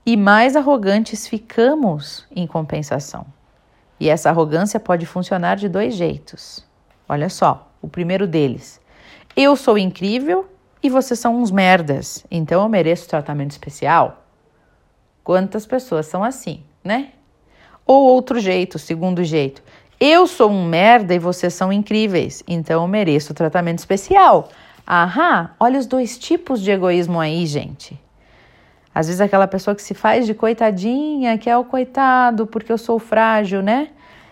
e 0.05 0.15
mais 0.15 0.55
arrogantes 0.55 1.27
ficamos 1.27 2.25
em 2.35 2.45
compensação. 2.45 3.25
E 3.99 4.09
essa 4.09 4.29
arrogância 4.29 4.79
pode 4.79 5.05
funcionar 5.05 5.55
de 5.55 5.67
dois 5.67 5.95
jeitos. 5.95 6.65
Olha 7.07 7.29
só, 7.29 7.71
o 7.81 7.87
primeiro 7.87 8.27
deles 8.27 8.79
eu 9.35 9.57
sou 9.57 9.77
incrível 9.77 10.47
e 10.81 10.89
vocês 10.89 11.19
são 11.19 11.41
uns 11.41 11.51
merdas, 11.51 12.25
então 12.31 12.61
eu 12.61 12.69
mereço 12.69 13.09
tratamento 13.09 13.51
especial. 13.51 14.23
Quantas 15.25 15.65
pessoas 15.65 16.05
são 16.05 16.23
assim, 16.23 16.63
né? 16.81 17.09
Ou 17.85 18.05
outro 18.05 18.39
jeito, 18.39 18.79
segundo 18.79 19.25
jeito. 19.25 19.61
Eu 19.99 20.25
sou 20.25 20.49
um 20.49 20.65
merda 20.65 21.13
e 21.13 21.19
vocês 21.19 21.53
são 21.53 21.71
incríveis, 21.71 22.43
então 22.47 22.81
eu 22.81 22.87
mereço 22.87 23.33
tratamento 23.33 23.79
especial. 23.79 24.47
Aham, 24.87 25.51
olha 25.59 25.79
os 25.79 25.85
dois 25.85 26.17
tipos 26.17 26.61
de 26.61 26.71
egoísmo 26.71 27.19
aí, 27.19 27.45
gente. 27.45 27.99
Às 28.95 29.07
vezes 29.07 29.21
aquela 29.21 29.45
pessoa 29.45 29.75
que 29.75 29.81
se 29.83 29.93
faz 29.93 30.25
de 30.25 30.33
coitadinha, 30.33 31.37
que 31.37 31.49
é 31.49 31.57
o 31.57 31.65
coitado 31.65 32.47
porque 32.47 32.71
eu 32.71 32.77
sou 32.77 32.97
frágil, 32.97 33.61
né? 33.61 33.89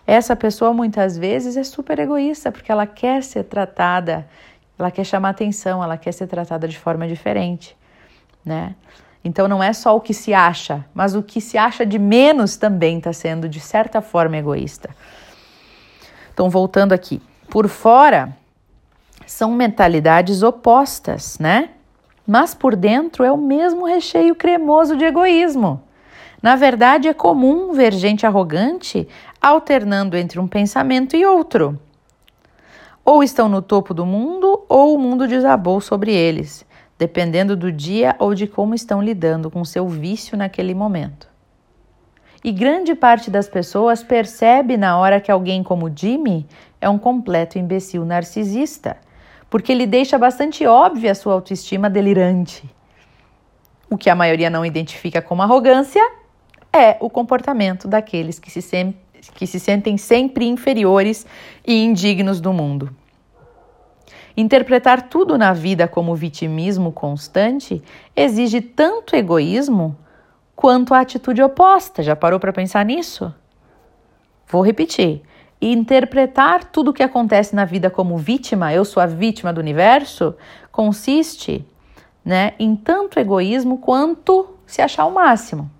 Essa 0.07 0.35
pessoa 0.35 0.73
muitas 0.73 1.17
vezes 1.17 1.55
é 1.57 1.63
super 1.63 1.99
egoísta 1.99 2.51
porque 2.51 2.71
ela 2.71 2.87
quer 2.87 3.21
ser 3.21 3.43
tratada 3.43 4.25
ela 4.77 4.89
quer 4.91 5.03
chamar 5.03 5.29
atenção, 5.29 5.83
ela 5.83 5.97
quer 5.97 6.11
ser 6.11 6.27
tratada 6.27 6.67
de 6.67 6.77
forma 6.77 7.07
diferente, 7.07 7.77
né? 8.43 8.75
Então 9.23 9.47
não 9.47 9.63
é 9.63 9.71
só 9.71 9.95
o 9.95 10.01
que 10.01 10.13
se 10.13 10.33
acha, 10.33 10.83
mas 10.93 11.15
o 11.15 11.23
que 11.23 11.39
se 11.39 11.57
acha 11.57 11.85
de 11.85 11.97
menos 11.97 12.57
também 12.57 12.97
está 12.97 13.13
sendo 13.13 13.47
de 13.47 13.59
certa 13.59 14.01
forma 14.01 14.35
egoísta. 14.35 14.89
Então 16.33 16.49
voltando 16.49 16.91
aqui, 16.91 17.21
por 17.49 17.69
fora 17.69 18.35
são 19.25 19.51
mentalidades 19.51 20.43
opostas, 20.43 21.39
né? 21.39 21.69
Mas 22.25 22.55
por 22.55 22.75
dentro 22.75 23.23
é 23.23 23.31
o 23.31 23.37
mesmo 23.37 23.85
recheio 23.85 24.35
cremoso 24.35 24.95
de 24.95 25.05
egoísmo. 25.05 25.81
Na 26.41 26.55
verdade, 26.55 27.07
é 27.07 27.13
comum 27.13 27.71
ver 27.73 27.93
gente 27.93 28.25
arrogante 28.25 29.07
alternando 29.41 30.17
entre 30.17 30.39
um 30.39 30.47
pensamento 30.47 31.15
e 31.15 31.25
outro. 31.25 31.79
Ou 33.05 33.23
estão 33.23 33.49
no 33.49 33.61
topo 33.61 33.93
do 33.93 34.05
mundo, 34.05 34.63
ou 34.67 34.95
o 34.95 34.99
mundo 34.99 35.27
desabou 35.27 35.81
sobre 35.81 36.13
eles, 36.13 36.65
dependendo 36.97 37.55
do 37.55 37.71
dia 37.71 38.15
ou 38.19 38.33
de 38.33 38.47
como 38.47 38.73
estão 38.73 39.01
lidando 39.01 39.51
com 39.51 39.63
seu 39.65 39.87
vício 39.87 40.37
naquele 40.37 40.73
momento. 40.73 41.27
E 42.43 42.51
grande 42.51 42.93
parte 42.93 43.31
das 43.31 43.47
pessoas 43.47 44.03
percebe 44.03 44.75
na 44.75 44.97
hora 44.97 45.21
que 45.21 45.31
alguém 45.31 45.63
como 45.63 45.91
Jimmy 45.93 46.45
é 46.81 46.89
um 46.89 46.97
completo 46.97 47.57
imbecil 47.57 48.03
narcisista, 48.03 48.97
porque 49.53 49.71
ele 49.71 49.85
deixa 49.85 50.17
bastante 50.17 50.65
óbvia 50.65 51.11
a 51.11 51.15
sua 51.15 51.35
autoestima 51.35 51.87
delirante. 51.87 52.67
O 53.87 53.95
que 53.95 54.09
a 54.09 54.15
maioria 54.15 54.49
não 54.49 54.65
identifica 54.65 55.21
como 55.21 55.43
arrogância 55.43 56.01
é 56.73 56.97
o 56.99 57.07
comportamento 57.07 57.87
daqueles 57.87 58.39
que 58.39 58.49
se, 58.49 58.63
sem, 58.63 58.97
que 59.35 59.45
se 59.45 59.59
sentem 59.59 59.95
sempre 59.95 60.47
inferiores 60.47 61.23
e 61.67 61.83
indignos 61.83 62.41
do 62.41 62.51
mundo. 62.51 62.89
Interpretar 64.35 65.07
tudo 65.07 65.37
na 65.37 65.53
vida 65.53 65.87
como 65.87 66.15
vitimismo 66.15 66.91
constante 66.91 67.79
exige 68.15 68.59
tanto 68.59 69.15
egoísmo 69.15 69.95
quanto 70.55 70.95
a 70.95 71.01
atitude 71.01 71.43
oposta. 71.43 72.01
Já 72.01 72.15
parou 72.15 72.39
para 72.39 72.51
pensar 72.51 72.83
nisso? 72.83 73.31
Vou 74.47 74.63
repetir. 74.63 75.21
Interpretar 75.65 76.65
tudo 76.65 76.91
o 76.91 76.93
que 76.93 77.01
acontece 77.01 77.55
na 77.55 77.63
vida 77.63 77.89
como 77.89 78.17
vítima, 78.17 78.73
eu 78.73 78.83
sou 78.83 79.01
a 79.01 79.05
vítima 79.05 79.53
do 79.53 79.61
universo, 79.61 80.35
consiste 80.69 81.65
né, 82.25 82.51
em 82.59 82.75
tanto 82.75 83.17
egoísmo 83.17 83.77
quanto 83.77 84.57
se 84.67 84.81
achar 84.81 85.05
o 85.05 85.13
máximo. 85.13 85.71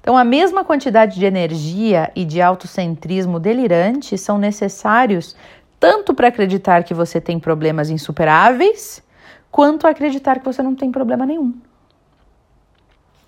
Então, 0.00 0.16
a 0.16 0.22
mesma 0.22 0.64
quantidade 0.64 1.18
de 1.18 1.26
energia 1.26 2.12
e 2.14 2.24
de 2.24 2.40
autocentrismo 2.40 3.40
delirante 3.40 4.16
são 4.16 4.38
necessários 4.38 5.34
tanto 5.80 6.14
para 6.14 6.28
acreditar 6.28 6.84
que 6.84 6.94
você 6.94 7.20
tem 7.20 7.40
problemas 7.40 7.90
insuperáveis, 7.90 9.02
quanto 9.50 9.88
acreditar 9.88 10.38
que 10.38 10.44
você 10.44 10.62
não 10.62 10.76
tem 10.76 10.92
problema 10.92 11.26
nenhum. 11.26 11.52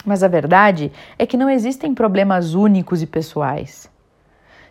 Mas 0.07 0.23
a 0.23 0.29
verdade 0.29 0.93
é 1.19 1.27
que 1.27 1.37
não 1.37 1.51
existem 1.51 1.93
problemas 1.93 2.55
únicos 2.55 3.03
e 3.03 3.07
pessoais. 3.09 3.91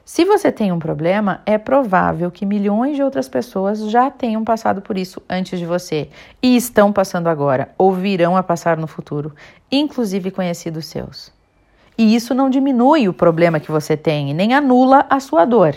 Se 0.08 0.24
você 0.24 0.54
tem 0.54 0.72
um 0.72 0.80
problema, 0.80 1.42
é 1.46 1.58
provável 1.58 2.32
que 2.32 2.46
milhões 2.46 2.96
de 2.96 3.04
outras 3.04 3.28
pessoas 3.28 3.92
já 3.92 4.10
tenham 4.10 4.42
passado 4.42 4.82
por 4.82 4.98
isso 4.98 5.22
antes 5.30 5.60
de 5.60 5.66
você 5.66 6.08
e 6.42 6.56
estão 6.56 6.94
passando 6.94 7.28
agora 7.28 7.76
ou 7.78 7.92
virão 7.92 8.38
a 8.38 8.42
passar 8.42 8.78
no 8.78 8.88
futuro, 8.88 9.36
inclusive 9.70 10.32
conhecidos 10.32 10.86
seus. 10.86 11.30
E 11.98 12.16
isso 12.16 12.34
não 12.34 12.50
diminui 12.50 13.10
o 13.10 13.14
problema 13.14 13.60
que 13.60 13.70
você 13.70 13.98
tem, 13.98 14.34
nem 14.34 14.54
anula 14.54 15.06
a 15.10 15.20
sua 15.20 15.44
dor. 15.44 15.76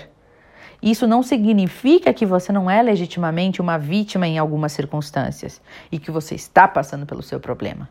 Isso 0.80 1.08
não 1.08 1.24
significa 1.24 2.14
que 2.14 2.24
você 2.24 2.52
não 2.52 2.70
é 2.70 2.80
legitimamente 2.80 3.60
uma 3.60 3.78
vítima 3.78 4.28
em 4.28 4.38
algumas 4.38 4.70
circunstâncias 4.70 5.60
e 5.90 5.98
que 5.98 6.12
você 6.12 6.36
está 6.36 6.68
passando 6.68 7.04
pelo 7.04 7.20
seu 7.20 7.40
problema. 7.40 7.90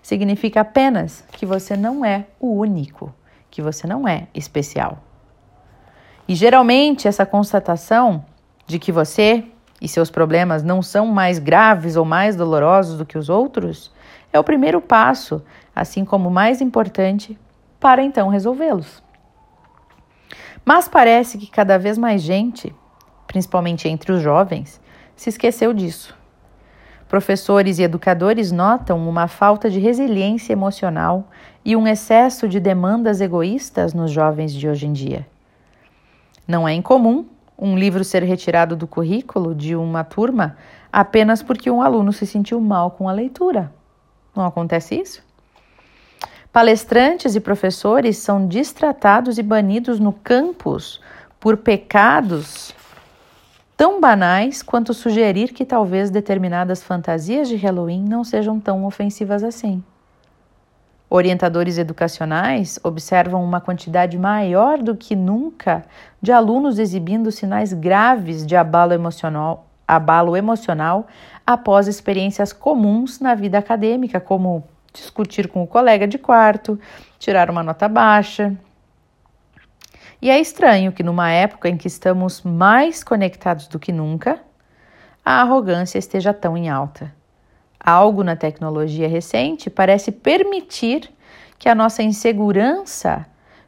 Significa 0.00 0.60
apenas 0.60 1.24
que 1.32 1.44
você 1.44 1.76
não 1.76 2.04
é 2.04 2.26
o 2.38 2.52
único, 2.54 3.12
que 3.50 3.60
você 3.60 3.84
não 3.84 4.06
é 4.06 4.28
especial. 4.32 5.02
E 6.28 6.34
geralmente 6.34 7.06
essa 7.06 7.24
constatação 7.24 8.24
de 8.66 8.78
que 8.78 8.90
você 8.90 9.44
e 9.80 9.88
seus 9.88 10.10
problemas 10.10 10.62
não 10.62 10.82
são 10.82 11.06
mais 11.06 11.38
graves 11.38 11.96
ou 11.96 12.04
mais 12.04 12.34
dolorosos 12.34 12.98
do 12.98 13.06
que 13.06 13.18
os 13.18 13.28
outros 13.28 13.92
é 14.32 14.38
o 14.38 14.44
primeiro 14.44 14.80
passo, 14.80 15.42
assim 15.74 16.04
como 16.04 16.28
o 16.28 16.32
mais 16.32 16.60
importante 16.60 17.38
para 17.78 18.02
então 18.02 18.28
resolvê-los. 18.28 19.02
Mas 20.64 20.88
parece 20.88 21.38
que 21.38 21.46
cada 21.46 21.78
vez 21.78 21.96
mais 21.96 22.22
gente, 22.22 22.74
principalmente 23.26 23.88
entre 23.88 24.10
os 24.10 24.20
jovens, 24.20 24.80
se 25.14 25.30
esqueceu 25.30 25.72
disso. 25.72 26.16
Professores 27.08 27.78
e 27.78 27.84
educadores 27.84 28.50
notam 28.50 29.08
uma 29.08 29.28
falta 29.28 29.70
de 29.70 29.78
resiliência 29.78 30.52
emocional 30.52 31.28
e 31.64 31.76
um 31.76 31.86
excesso 31.86 32.48
de 32.48 32.58
demandas 32.58 33.20
egoístas 33.20 33.94
nos 33.94 34.10
jovens 34.10 34.52
de 34.52 34.68
hoje 34.68 34.86
em 34.86 34.92
dia. 34.92 35.24
Não 36.46 36.66
é 36.66 36.72
incomum 36.72 37.26
um 37.58 37.76
livro 37.76 38.04
ser 38.04 38.22
retirado 38.22 38.76
do 38.76 38.86
currículo 38.86 39.54
de 39.54 39.74
uma 39.74 40.04
turma 40.04 40.56
apenas 40.92 41.42
porque 41.42 41.70
um 41.70 41.82
aluno 41.82 42.12
se 42.12 42.26
sentiu 42.26 42.60
mal 42.60 42.90
com 42.90 43.08
a 43.08 43.12
leitura. 43.12 43.72
Não 44.34 44.44
acontece 44.44 44.94
isso? 44.94 45.24
Palestrantes 46.52 47.34
e 47.34 47.40
professores 47.40 48.18
são 48.18 48.46
distratados 48.46 49.38
e 49.38 49.42
banidos 49.42 49.98
no 49.98 50.12
campus 50.12 51.00
por 51.38 51.56
pecados 51.58 52.74
tão 53.76 54.00
banais 54.00 54.62
quanto 54.62 54.94
sugerir 54.94 55.52
que 55.52 55.66
talvez 55.66 56.08
determinadas 56.08 56.82
fantasias 56.82 57.48
de 57.48 57.56
Halloween 57.56 58.02
não 58.04 58.24
sejam 58.24 58.58
tão 58.58 58.86
ofensivas 58.86 59.44
assim. 59.44 59.84
Orientadores 61.08 61.78
educacionais 61.78 62.80
observam 62.82 63.44
uma 63.44 63.60
quantidade 63.60 64.18
maior 64.18 64.78
do 64.82 64.96
que 64.96 65.14
nunca 65.14 65.84
de 66.20 66.32
alunos 66.32 66.80
exibindo 66.80 67.30
sinais 67.30 67.72
graves 67.72 68.44
de 68.44 68.56
abalo 68.56 68.92
emocional, 68.92 69.68
abalo 69.86 70.36
emocional 70.36 71.06
após 71.46 71.86
experiências 71.86 72.52
comuns 72.52 73.20
na 73.20 73.36
vida 73.36 73.56
acadêmica, 73.56 74.18
como 74.18 74.64
discutir 74.92 75.46
com 75.46 75.62
o 75.62 75.66
colega 75.66 76.08
de 76.08 76.18
quarto, 76.18 76.78
tirar 77.20 77.50
uma 77.50 77.62
nota 77.62 77.88
baixa. 77.88 78.56
E 80.20 80.28
é 80.28 80.40
estranho 80.40 80.90
que, 80.90 81.04
numa 81.04 81.30
época 81.30 81.68
em 81.68 81.76
que 81.76 81.86
estamos 81.86 82.42
mais 82.42 83.04
conectados 83.04 83.68
do 83.68 83.78
que 83.78 83.92
nunca, 83.92 84.40
a 85.24 85.40
arrogância 85.42 85.98
esteja 85.98 86.34
tão 86.34 86.56
em 86.56 86.68
alta. 86.68 87.15
Algo 87.86 88.24
na 88.24 88.34
tecnologia 88.34 89.06
recente 89.06 89.70
parece 89.70 90.10
permitir 90.10 91.08
que 91.56 91.68
a 91.68 91.74
nossa 91.74 92.02
insegurança 92.02 93.24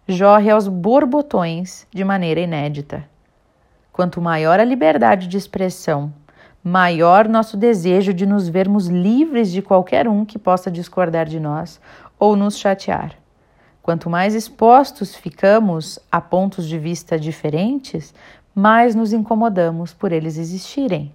jorre 0.09 0.51
aos 0.51 0.67
borbotões 0.67 1.87
de 1.95 2.03
maneira 2.03 2.41
inédita. 2.41 3.09
Quanto 3.93 4.21
maior 4.21 4.59
a 4.59 4.65
liberdade 4.65 5.29
de 5.29 5.37
expressão, 5.37 6.13
maior 6.65 7.29
nosso 7.29 7.57
desejo 7.57 8.13
de 8.13 8.27
nos 8.27 8.49
vermos 8.49 8.89
livres 8.89 9.53
de 9.53 9.63
qualquer 9.63 10.09
um 10.09 10.25
que 10.25 10.37
possa 10.37 10.69
discordar 10.69 11.27
de 11.27 11.39
nós 11.39 11.81
ou 12.19 12.35
nos 12.35 12.59
chatear. 12.59 13.13
Quanto 13.81 14.11
mais 14.11 14.35
expostos 14.35 15.15
ficamos 15.15 15.97
a 16.11 16.21
pontos 16.21 16.67
de 16.67 16.77
vista 16.77 17.17
diferentes, 17.17 18.13
mais 18.53 18.97
nos 18.97 19.13
incomodamos 19.13 19.95
por 19.95 20.11
eles 20.11 20.37
existirem. 20.39 21.13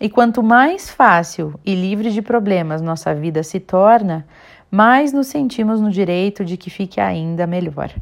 E 0.00 0.08
quanto 0.08 0.42
mais 0.42 0.90
fácil 0.90 1.58
e 1.64 1.74
livre 1.74 2.10
de 2.10 2.20
problemas 2.20 2.82
nossa 2.82 3.14
vida 3.14 3.42
se 3.42 3.60
torna, 3.60 4.26
mais 4.70 5.12
nos 5.12 5.28
sentimos 5.28 5.80
no 5.80 5.90
direito 5.90 6.44
de 6.44 6.56
que 6.56 6.68
fique 6.68 7.00
ainda 7.00 7.46
melhor. 7.46 7.94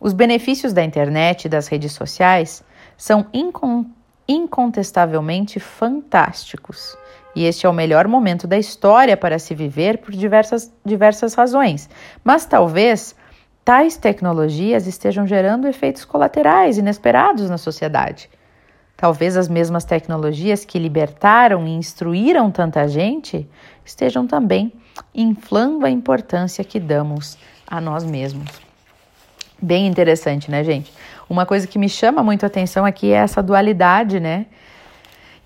Os 0.00 0.12
benefícios 0.12 0.72
da 0.72 0.82
internet 0.82 1.44
e 1.44 1.48
das 1.48 1.68
redes 1.68 1.92
sociais 1.92 2.64
são 2.96 3.26
incontestavelmente 4.26 5.60
fantásticos. 5.60 6.96
E 7.36 7.44
este 7.44 7.66
é 7.66 7.68
o 7.68 7.74
melhor 7.74 8.08
momento 8.08 8.46
da 8.46 8.56
história 8.56 9.16
para 9.16 9.38
se 9.38 9.54
viver 9.54 9.98
por 9.98 10.12
diversas, 10.12 10.72
diversas 10.84 11.34
razões. 11.34 11.90
Mas 12.24 12.46
talvez 12.46 13.14
tais 13.64 13.96
tecnologias 13.98 14.86
estejam 14.86 15.26
gerando 15.26 15.68
efeitos 15.68 16.04
colaterais 16.06 16.78
inesperados 16.78 17.50
na 17.50 17.58
sociedade. 17.58 18.30
Talvez 18.98 19.36
as 19.36 19.48
mesmas 19.48 19.84
tecnologias 19.84 20.64
que 20.64 20.76
libertaram 20.76 21.64
e 21.68 21.70
instruíram 21.70 22.50
tanta 22.50 22.88
gente 22.88 23.48
estejam 23.84 24.26
também 24.26 24.72
inflando 25.14 25.86
a 25.86 25.90
importância 25.90 26.64
que 26.64 26.80
damos 26.80 27.38
a 27.64 27.80
nós 27.80 28.02
mesmos. 28.02 28.50
Bem 29.62 29.86
interessante, 29.86 30.50
né, 30.50 30.64
gente? 30.64 30.92
Uma 31.30 31.46
coisa 31.46 31.64
que 31.64 31.78
me 31.78 31.88
chama 31.88 32.24
muito 32.24 32.42
a 32.42 32.48
atenção 32.48 32.84
aqui 32.84 33.12
é 33.12 33.18
essa 33.18 33.40
dualidade, 33.40 34.18
né? 34.18 34.46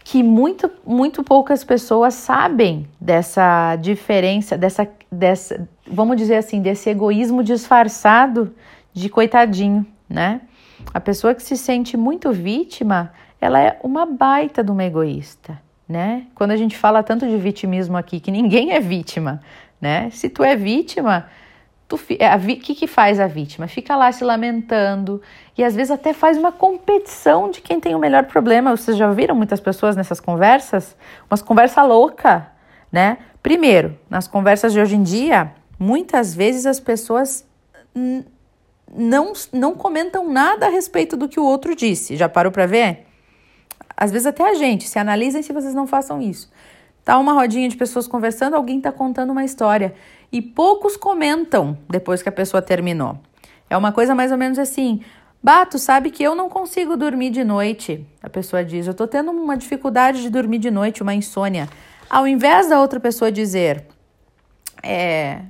Que 0.02 0.22
muito, 0.22 0.70
muito 0.86 1.22
poucas 1.22 1.62
pessoas 1.62 2.14
sabem 2.14 2.88
dessa 2.98 3.76
diferença, 3.76 4.56
dessa, 4.56 4.88
dessa, 5.10 5.68
vamos 5.86 6.16
dizer 6.16 6.36
assim, 6.36 6.62
desse 6.62 6.88
egoísmo 6.88 7.44
disfarçado 7.44 8.54
de 8.94 9.10
coitadinho, 9.10 9.86
né? 10.08 10.40
A 10.94 10.98
pessoa 10.98 11.34
que 11.34 11.42
se 11.42 11.54
sente 11.54 11.98
muito 11.98 12.32
vítima, 12.32 13.12
ela 13.42 13.60
é 13.60 13.76
uma 13.82 14.06
baita 14.06 14.62
de 14.62 14.70
uma 14.70 14.84
egoísta, 14.84 15.60
né? 15.88 16.26
Quando 16.32 16.52
a 16.52 16.56
gente 16.56 16.78
fala 16.78 17.02
tanto 17.02 17.26
de 17.26 17.36
vitimismo 17.36 17.96
aqui, 17.96 18.20
que 18.20 18.30
ninguém 18.30 18.70
é 18.70 18.78
vítima, 18.78 19.42
né? 19.80 20.10
Se 20.10 20.28
tu 20.28 20.44
é 20.44 20.54
vítima, 20.54 21.26
o 21.90 21.98
é, 22.20 22.38
que 22.54 22.72
que 22.72 22.86
faz 22.86 23.18
a 23.18 23.26
vítima? 23.26 23.66
Fica 23.66 23.96
lá 23.96 24.12
se 24.12 24.22
lamentando 24.22 25.20
e 25.58 25.64
às 25.64 25.74
vezes 25.74 25.90
até 25.90 26.12
faz 26.12 26.38
uma 26.38 26.52
competição 26.52 27.50
de 27.50 27.60
quem 27.60 27.80
tem 27.80 27.96
o 27.96 27.98
melhor 27.98 28.26
problema. 28.26 28.76
Vocês 28.76 28.96
já 28.96 29.10
viram 29.10 29.34
muitas 29.34 29.58
pessoas 29.58 29.96
nessas 29.96 30.20
conversas? 30.20 30.96
Umas 31.28 31.42
conversa 31.42 31.82
louca, 31.82 32.46
né? 32.92 33.18
Primeiro, 33.42 33.98
nas 34.08 34.28
conversas 34.28 34.72
de 34.72 34.78
hoje 34.78 34.94
em 34.94 35.02
dia, 35.02 35.52
muitas 35.80 36.32
vezes 36.32 36.64
as 36.64 36.78
pessoas 36.78 37.44
não, 38.96 39.32
não 39.52 39.74
comentam 39.74 40.32
nada 40.32 40.66
a 40.66 40.70
respeito 40.70 41.16
do 41.16 41.28
que 41.28 41.40
o 41.40 41.44
outro 41.44 41.74
disse. 41.74 42.16
Já 42.16 42.28
parou 42.28 42.52
para 42.52 42.66
ver? 42.66 43.08
Às 43.96 44.10
vezes 44.10 44.26
até 44.26 44.48
a 44.48 44.54
gente, 44.54 44.88
se 44.88 44.98
analisem 44.98 45.42
se 45.42 45.52
vocês 45.52 45.74
não 45.74 45.86
façam 45.86 46.20
isso. 46.20 46.50
Tá 47.04 47.18
uma 47.18 47.32
rodinha 47.32 47.68
de 47.68 47.76
pessoas 47.76 48.06
conversando, 48.06 48.54
alguém 48.54 48.78
está 48.78 48.92
contando 48.92 49.30
uma 49.30 49.44
história 49.44 49.94
e 50.30 50.40
poucos 50.40 50.96
comentam 50.96 51.76
depois 51.88 52.22
que 52.22 52.28
a 52.28 52.32
pessoa 52.32 52.62
terminou. 52.62 53.18
É 53.68 53.76
uma 53.76 53.92
coisa 53.92 54.14
mais 54.14 54.30
ou 54.30 54.38
menos 54.38 54.58
assim: 54.58 55.00
Bato, 55.42 55.78
sabe 55.78 56.10
que 56.10 56.22
eu 56.22 56.34
não 56.34 56.48
consigo 56.48 56.96
dormir 56.96 57.30
de 57.30 57.42
noite. 57.42 58.06
A 58.22 58.30
pessoa 58.30 58.64
diz: 58.64 58.86
Eu 58.86 58.94
tô 58.94 59.06
tendo 59.08 59.30
uma 59.30 59.56
dificuldade 59.56 60.22
de 60.22 60.30
dormir 60.30 60.58
de 60.58 60.70
noite, 60.70 61.02
uma 61.02 61.14
insônia. 61.14 61.68
Ao 62.08 62.26
invés 62.26 62.68
da 62.68 62.80
outra 62.80 63.00
pessoa 63.00 63.32
dizer: 63.32 63.84
É, 64.82 65.40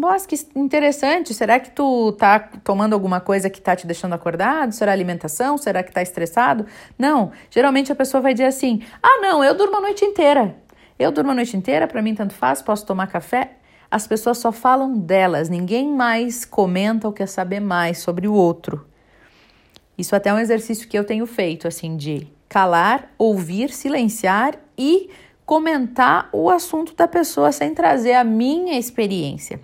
nossa, 0.00 0.26
que 0.26 0.34
interessante. 0.56 1.34
Será 1.34 1.60
que 1.60 1.70
tu 1.70 2.12
tá 2.12 2.38
tomando 2.40 2.94
alguma 2.94 3.20
coisa 3.20 3.50
que 3.50 3.60
tá 3.60 3.76
te 3.76 3.86
deixando 3.86 4.14
acordado? 4.14 4.72
Será 4.72 4.92
alimentação? 4.92 5.58
Será 5.58 5.82
que 5.82 5.92
tá 5.92 6.00
estressado? 6.00 6.64
Não. 6.98 7.32
Geralmente 7.50 7.92
a 7.92 7.94
pessoa 7.94 8.22
vai 8.22 8.32
dizer 8.32 8.46
assim: 8.46 8.82
"Ah, 9.02 9.18
não, 9.20 9.44
eu 9.44 9.54
durmo 9.54 9.76
a 9.76 9.80
noite 9.82 10.02
inteira. 10.02 10.56
Eu 10.98 11.12
durmo 11.12 11.32
a 11.32 11.34
noite 11.34 11.54
inteira, 11.54 11.86
para 11.86 12.00
mim 12.00 12.14
tanto 12.14 12.32
faz, 12.32 12.62
posso 12.62 12.86
tomar 12.86 13.08
café". 13.08 13.58
As 13.90 14.06
pessoas 14.06 14.38
só 14.38 14.50
falam 14.50 14.96
delas, 14.96 15.50
ninguém 15.50 15.92
mais 15.92 16.46
comenta 16.46 17.06
ou 17.06 17.12
quer 17.12 17.26
saber 17.26 17.60
mais 17.60 17.98
sobre 17.98 18.26
o 18.26 18.32
outro. 18.32 18.86
Isso 19.98 20.16
até 20.16 20.30
é 20.30 20.32
um 20.32 20.38
exercício 20.38 20.88
que 20.88 20.98
eu 20.98 21.04
tenho 21.04 21.26
feito, 21.26 21.68
assim, 21.68 21.94
de 21.94 22.26
calar, 22.48 23.10
ouvir, 23.18 23.70
silenciar 23.70 24.54
e 24.78 25.10
comentar 25.44 26.30
o 26.32 26.48
assunto 26.48 26.94
da 26.94 27.06
pessoa 27.06 27.52
sem 27.52 27.74
trazer 27.74 28.14
a 28.14 28.24
minha 28.24 28.78
experiência 28.78 29.60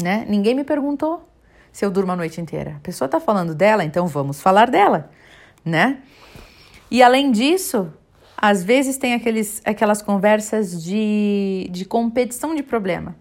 né? 0.00 0.24
Ninguém 0.28 0.54
me 0.54 0.64
perguntou 0.64 1.28
se 1.72 1.84
eu 1.84 1.90
durmo 1.90 2.12
a 2.12 2.16
noite 2.16 2.40
inteira. 2.40 2.76
A 2.76 2.80
pessoa 2.80 3.06
está 3.06 3.20
falando 3.20 3.54
dela, 3.54 3.84
então 3.84 4.06
vamos 4.06 4.40
falar 4.40 4.70
dela, 4.70 5.10
né? 5.64 5.98
E 6.90 7.02
além 7.02 7.30
disso, 7.30 7.92
às 8.36 8.62
vezes 8.62 8.96
tem 8.96 9.14
aqueles, 9.14 9.60
aquelas 9.64 10.02
conversas 10.02 10.82
de, 10.82 11.68
de 11.70 11.84
competição 11.84 12.54
de 12.54 12.62
problema. 12.62 13.16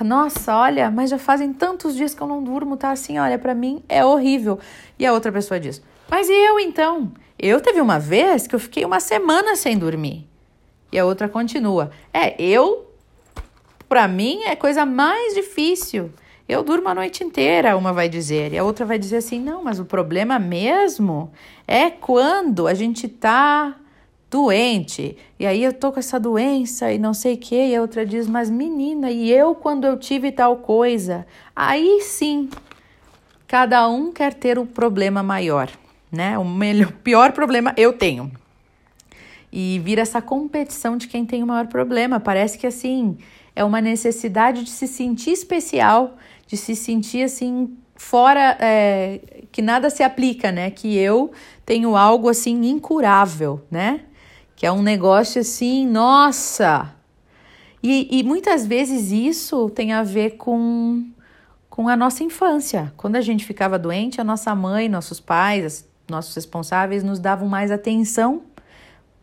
Nossa, 0.00 0.56
olha, 0.56 0.90
mas 0.90 1.10
já 1.10 1.18
fazem 1.18 1.52
tantos 1.52 1.96
dias 1.96 2.14
que 2.14 2.20
eu 2.20 2.26
não 2.26 2.42
durmo, 2.42 2.76
tá 2.76 2.92
assim, 2.92 3.18
olha, 3.18 3.38
para 3.38 3.54
mim 3.54 3.82
é 3.88 4.04
horrível. 4.04 4.58
E 4.98 5.04
a 5.04 5.12
outra 5.12 5.32
pessoa 5.32 5.58
diz: 5.58 5.82
Mas 6.08 6.28
e 6.28 6.32
eu 6.32 6.60
então? 6.60 7.10
Eu 7.38 7.60
teve 7.60 7.80
uma 7.80 7.98
vez 7.98 8.46
que 8.46 8.54
eu 8.54 8.60
fiquei 8.60 8.84
uma 8.84 9.00
semana 9.00 9.56
sem 9.56 9.76
dormir. 9.76 10.28
E 10.92 10.98
a 10.98 11.04
outra 11.04 11.28
continua: 11.28 11.90
É, 12.12 12.40
eu 12.40 12.87
para 13.88 14.06
mim 14.06 14.42
é 14.44 14.54
coisa 14.54 14.84
mais 14.84 15.34
difícil. 15.34 16.10
Eu 16.48 16.62
durmo 16.62 16.88
a 16.88 16.94
noite 16.94 17.22
inteira, 17.22 17.76
uma 17.76 17.92
vai 17.92 18.08
dizer, 18.08 18.52
e 18.52 18.58
a 18.58 18.64
outra 18.64 18.86
vai 18.86 18.98
dizer 18.98 19.18
assim: 19.18 19.40
não, 19.40 19.62
mas 19.62 19.78
o 19.78 19.84
problema 19.84 20.38
mesmo 20.38 21.30
é 21.66 21.90
quando 21.90 22.66
a 22.66 22.74
gente 22.74 23.06
tá 23.06 23.76
doente. 24.30 25.16
E 25.38 25.46
aí 25.46 25.62
eu 25.62 25.72
tô 25.72 25.92
com 25.92 25.98
essa 25.98 26.18
doença 26.18 26.92
e 26.92 26.98
não 26.98 27.12
sei 27.12 27.34
o 27.34 27.38
que, 27.38 27.66
e 27.66 27.76
a 27.76 27.80
outra 27.80 28.04
diz: 28.06 28.26
mas 28.26 28.48
menina, 28.48 29.10
e 29.10 29.30
eu 29.30 29.54
quando 29.54 29.86
eu 29.86 29.98
tive 29.98 30.32
tal 30.32 30.56
coisa? 30.56 31.26
Aí 31.54 32.00
sim, 32.00 32.48
cada 33.46 33.86
um 33.88 34.10
quer 34.10 34.32
ter 34.32 34.58
o 34.58 34.62
um 34.62 34.66
problema 34.66 35.22
maior, 35.22 35.68
né? 36.10 36.38
O 36.38 36.44
melhor, 36.44 36.92
pior 37.04 37.32
problema 37.32 37.74
eu 37.76 37.92
tenho. 37.92 38.30
E 39.50 39.80
vira 39.82 40.02
essa 40.02 40.20
competição 40.20 40.96
de 40.96 41.08
quem 41.08 41.24
tem 41.24 41.42
o 41.42 41.46
maior 41.46 41.66
problema. 41.66 42.20
Parece 42.20 42.58
que 42.58 42.66
assim 42.66 43.16
é 43.58 43.64
uma 43.64 43.80
necessidade 43.80 44.62
de 44.62 44.70
se 44.70 44.86
sentir 44.86 45.32
especial, 45.32 46.16
de 46.46 46.56
se 46.56 46.76
sentir 46.76 47.24
assim 47.24 47.76
fora 47.96 48.56
é, 48.60 49.20
que 49.50 49.60
nada 49.60 49.90
se 49.90 50.04
aplica, 50.04 50.52
né? 50.52 50.70
Que 50.70 50.96
eu 50.96 51.32
tenho 51.66 51.96
algo 51.96 52.28
assim 52.28 52.64
incurável, 52.70 53.60
né? 53.68 54.02
Que 54.54 54.64
é 54.64 54.70
um 54.70 54.80
negócio 54.80 55.40
assim, 55.40 55.88
nossa. 55.88 56.94
E, 57.82 58.20
e 58.20 58.22
muitas 58.22 58.64
vezes 58.64 59.10
isso 59.10 59.68
tem 59.70 59.92
a 59.92 60.04
ver 60.04 60.36
com 60.36 61.04
com 61.68 61.88
a 61.88 61.96
nossa 61.96 62.22
infância. 62.22 62.92
Quando 62.96 63.16
a 63.16 63.20
gente 63.20 63.44
ficava 63.44 63.78
doente, 63.78 64.20
a 64.20 64.24
nossa 64.24 64.54
mãe, 64.54 64.88
nossos 64.88 65.18
pais, 65.18 65.88
nossos 66.08 66.34
responsáveis 66.34 67.02
nos 67.02 67.18
davam 67.18 67.48
mais 67.48 67.72
atenção, 67.72 68.42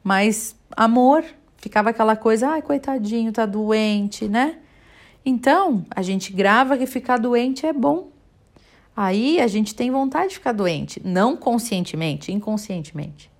mais 0.03 0.55
amor. 0.75 1.23
Ficava 1.65 1.89
aquela 1.89 2.15
coisa, 2.15 2.49
ai, 2.49 2.61
coitadinho, 2.61 3.31
tá 3.31 3.43
doente, 3.43 4.27
né? 4.27 4.59
Então, 5.25 5.83
a 5.89 6.03
gente 6.03 6.31
grava 6.31 6.77
que 6.77 6.85
ficar 6.85 7.17
doente 7.17 7.65
é 7.65 7.73
bom. 7.73 8.11
Aí 8.95 9.41
a 9.41 9.47
gente 9.47 9.73
tem 9.73 9.89
vontade 9.89 10.29
de 10.29 10.35
ficar 10.35 10.51
doente, 10.51 11.01
não 11.03 11.35
conscientemente, 11.35 12.31
inconscientemente, 12.31 13.31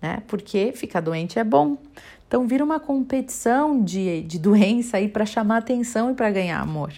né? 0.00 0.22
Porque 0.26 0.72
ficar 0.72 1.00
doente 1.00 1.38
é 1.38 1.44
bom. 1.44 1.76
Então 2.26 2.46
vira 2.46 2.64
uma 2.64 2.80
competição 2.80 3.84
de, 3.84 4.22
de 4.22 4.38
doença 4.38 4.96
aí 4.96 5.06
para 5.06 5.26
chamar 5.26 5.58
atenção 5.58 6.10
e 6.10 6.14
para 6.14 6.30
ganhar 6.30 6.60
amor, 6.60 6.90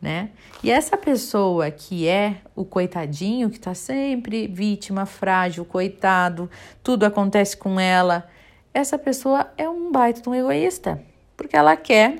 né? 0.00 0.30
E 0.64 0.70
essa 0.70 0.96
pessoa 0.96 1.70
que 1.70 2.08
é 2.08 2.36
o 2.56 2.64
coitadinho, 2.64 3.50
que 3.50 3.60
tá 3.60 3.74
sempre 3.74 4.46
vítima, 4.46 5.04
frágil, 5.04 5.62
coitado, 5.66 6.50
tudo 6.82 7.04
acontece 7.04 7.54
com 7.54 7.78
ela, 7.78 8.26
essa 8.74 8.98
pessoa 8.98 9.50
é 9.56 9.68
um 9.68 9.90
baita 9.90 10.20
de 10.20 10.28
um 10.28 10.34
egoísta, 10.34 11.02
porque 11.36 11.56
ela 11.56 11.76
quer 11.76 12.18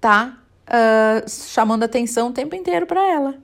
tá 0.00 0.38
uh, 0.66 1.28
chamando 1.28 1.82
atenção 1.84 2.28
o 2.28 2.32
tempo 2.32 2.54
inteiro 2.54 2.86
para 2.86 3.02
ela 3.08 3.34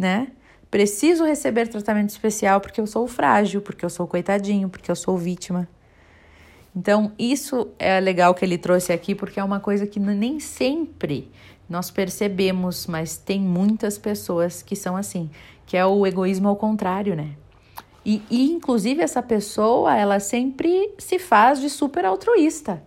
né? 0.00 0.28
Preciso 0.70 1.24
receber 1.24 1.68
tratamento 1.68 2.08
especial 2.08 2.60
porque 2.60 2.80
eu 2.80 2.86
sou 2.86 3.06
frágil, 3.06 3.60
porque 3.60 3.84
eu 3.84 3.90
sou 3.90 4.06
coitadinho, 4.06 4.68
porque 4.68 4.90
eu 4.90 4.96
sou 4.96 5.18
vítima. 5.18 5.68
Então, 6.74 7.12
isso 7.18 7.68
é 7.78 8.00
legal 8.00 8.32
que 8.32 8.44
ele 8.44 8.56
trouxe 8.56 8.92
aqui, 8.92 9.14
porque 9.14 9.38
é 9.38 9.44
uma 9.44 9.60
coisa 9.60 9.86
que 9.86 10.00
nem 10.00 10.40
sempre 10.40 11.30
nós 11.68 11.90
percebemos, 11.90 12.86
mas 12.86 13.16
tem 13.16 13.40
muitas 13.40 13.98
pessoas 13.98 14.62
que 14.62 14.74
são 14.74 14.96
assim, 14.96 15.28
que 15.66 15.76
é 15.76 15.84
o 15.84 16.06
egoísmo 16.06 16.48
ao 16.48 16.56
contrário, 16.56 17.14
né? 17.14 17.30
E, 18.04 18.22
e 18.30 18.50
inclusive 18.50 19.02
essa 19.02 19.22
pessoa, 19.22 19.94
ela 19.94 20.18
sempre 20.20 20.94
se 20.98 21.18
faz 21.18 21.60
de 21.60 21.68
super 21.68 22.04
altruísta, 22.04 22.82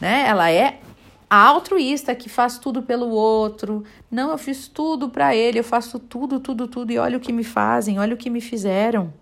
né? 0.00 0.24
Ela 0.26 0.50
é 0.50 0.80
a 1.28 1.36
altruísta 1.36 2.14
que 2.14 2.28
faz 2.28 2.58
tudo 2.58 2.82
pelo 2.82 3.08
outro. 3.08 3.84
Não, 4.10 4.30
eu 4.30 4.38
fiz 4.38 4.68
tudo 4.68 5.08
para 5.08 5.34
ele, 5.34 5.58
eu 5.58 5.64
faço 5.64 5.98
tudo, 5.98 6.38
tudo, 6.38 6.68
tudo 6.68 6.92
e 6.92 6.98
olha 6.98 7.16
o 7.16 7.20
que 7.20 7.32
me 7.32 7.44
fazem, 7.44 7.98
olha 7.98 8.14
o 8.14 8.18
que 8.18 8.28
me 8.28 8.40
fizeram. 8.40 9.12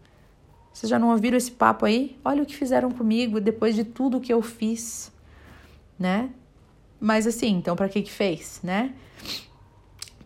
Vocês 0.72 0.90
já 0.90 0.98
não 0.98 1.11
ouviram 1.11 1.37
esse 1.37 1.52
papo 1.52 1.85
aí? 1.85 2.18
Olha 2.24 2.42
o 2.42 2.46
que 2.46 2.56
fizeram 2.56 2.90
comigo 2.90 3.40
depois 3.40 3.74
de 3.74 3.85
tudo 3.85 4.20
que 4.20 4.32
eu 4.32 4.42
fiz, 4.42 5.12
né? 5.98 6.30
Mas 6.98 7.26
assim, 7.26 7.50
então 7.50 7.76
para 7.76 7.88
que 7.88 8.02
que 8.02 8.11
fez, 8.12 8.61
né? 8.62 8.92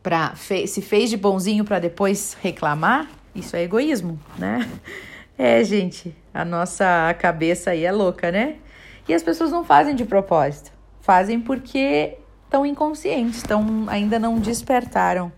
Para 0.02 0.37
fe 0.37 0.66
se 0.66 0.80
fez 0.80 1.11
de 1.11 1.16
bonzinho 1.16 1.64
para 1.64 1.78
depois 1.78 2.37
reclamar? 2.40 3.09
Isso 3.37 3.55
é 3.55 3.62
egoísmo, 3.62 4.18
né? 4.38 4.68
É, 5.38 5.62
gente, 5.62 6.16
a 6.33 6.46
nossa 6.46 7.14
cabeça 7.18 7.72
aí 7.72 7.85
é 7.85 7.92
louca, 7.92 8.33
né? 8.33 8.57
E 9.07 9.12
as 9.12 9.22
pessoas 9.22 9.51
não 9.51 9.62
fazem 9.62 9.94
de 9.94 10.03
propósito. 10.03 10.72
Fazem 11.03 11.38
porque 11.38 12.16
estão 12.46 12.64
inconscientes, 12.64 13.37
estão, 13.37 13.85
ainda 13.87 14.18
não 14.18 14.38
despertaram. 14.38 15.31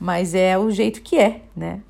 Mas 0.00 0.34
é 0.34 0.58
o 0.58 0.72
jeito 0.72 1.02
que 1.02 1.16
é, 1.16 1.42
né? 1.54 1.80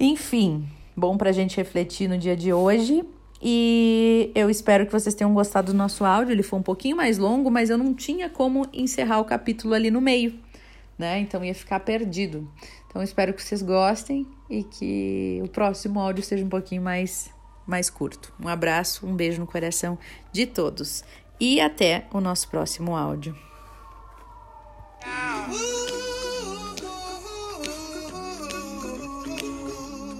Enfim, 0.00 0.68
bom 0.96 1.16
para 1.16 1.30
a 1.30 1.32
gente 1.32 1.56
refletir 1.56 2.08
no 2.08 2.18
dia 2.18 2.36
de 2.36 2.52
hoje. 2.52 3.04
E 3.40 4.32
eu 4.34 4.50
espero 4.50 4.84
que 4.84 4.92
vocês 4.92 5.14
tenham 5.14 5.32
gostado 5.32 5.72
do 5.72 5.78
nosso 5.78 6.04
áudio. 6.04 6.32
Ele 6.32 6.42
foi 6.42 6.58
um 6.58 6.62
pouquinho 6.62 6.96
mais 6.96 7.18
longo, 7.18 7.50
mas 7.50 7.70
eu 7.70 7.78
não 7.78 7.94
tinha 7.94 8.28
como 8.28 8.66
encerrar 8.72 9.20
o 9.20 9.24
capítulo 9.24 9.74
ali 9.74 9.92
no 9.92 10.00
meio, 10.00 10.34
né? 10.98 11.20
Então 11.20 11.44
ia 11.44 11.54
ficar 11.54 11.80
perdido. 11.80 12.50
Então 12.86 13.02
espero 13.02 13.32
que 13.32 13.42
vocês 13.42 13.62
gostem 13.62 14.26
e 14.50 14.64
que 14.64 15.40
o 15.44 15.48
próximo 15.48 16.00
áudio 16.00 16.24
seja 16.24 16.44
um 16.44 16.48
pouquinho 16.48 16.82
mais 16.82 17.30
mais 17.66 17.90
curto. 17.90 18.32
Um 18.42 18.48
abraço, 18.48 19.06
um 19.06 19.14
beijo 19.14 19.38
no 19.38 19.46
coração 19.46 19.98
de 20.32 20.46
todos 20.46 21.04
e 21.38 21.60
até 21.60 22.06
o 22.12 22.20
nosso 22.20 22.48
próximo 22.48 22.96
áudio. 22.96 23.36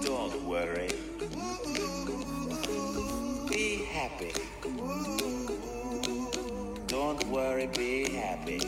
Don't 0.05 0.37
worry. 0.47 0.88
Be 3.49 3.87
happy. 3.87 4.33
Don't 6.87 7.25
worry, 7.29 7.67
be 7.69 8.05
happy. 8.14 8.67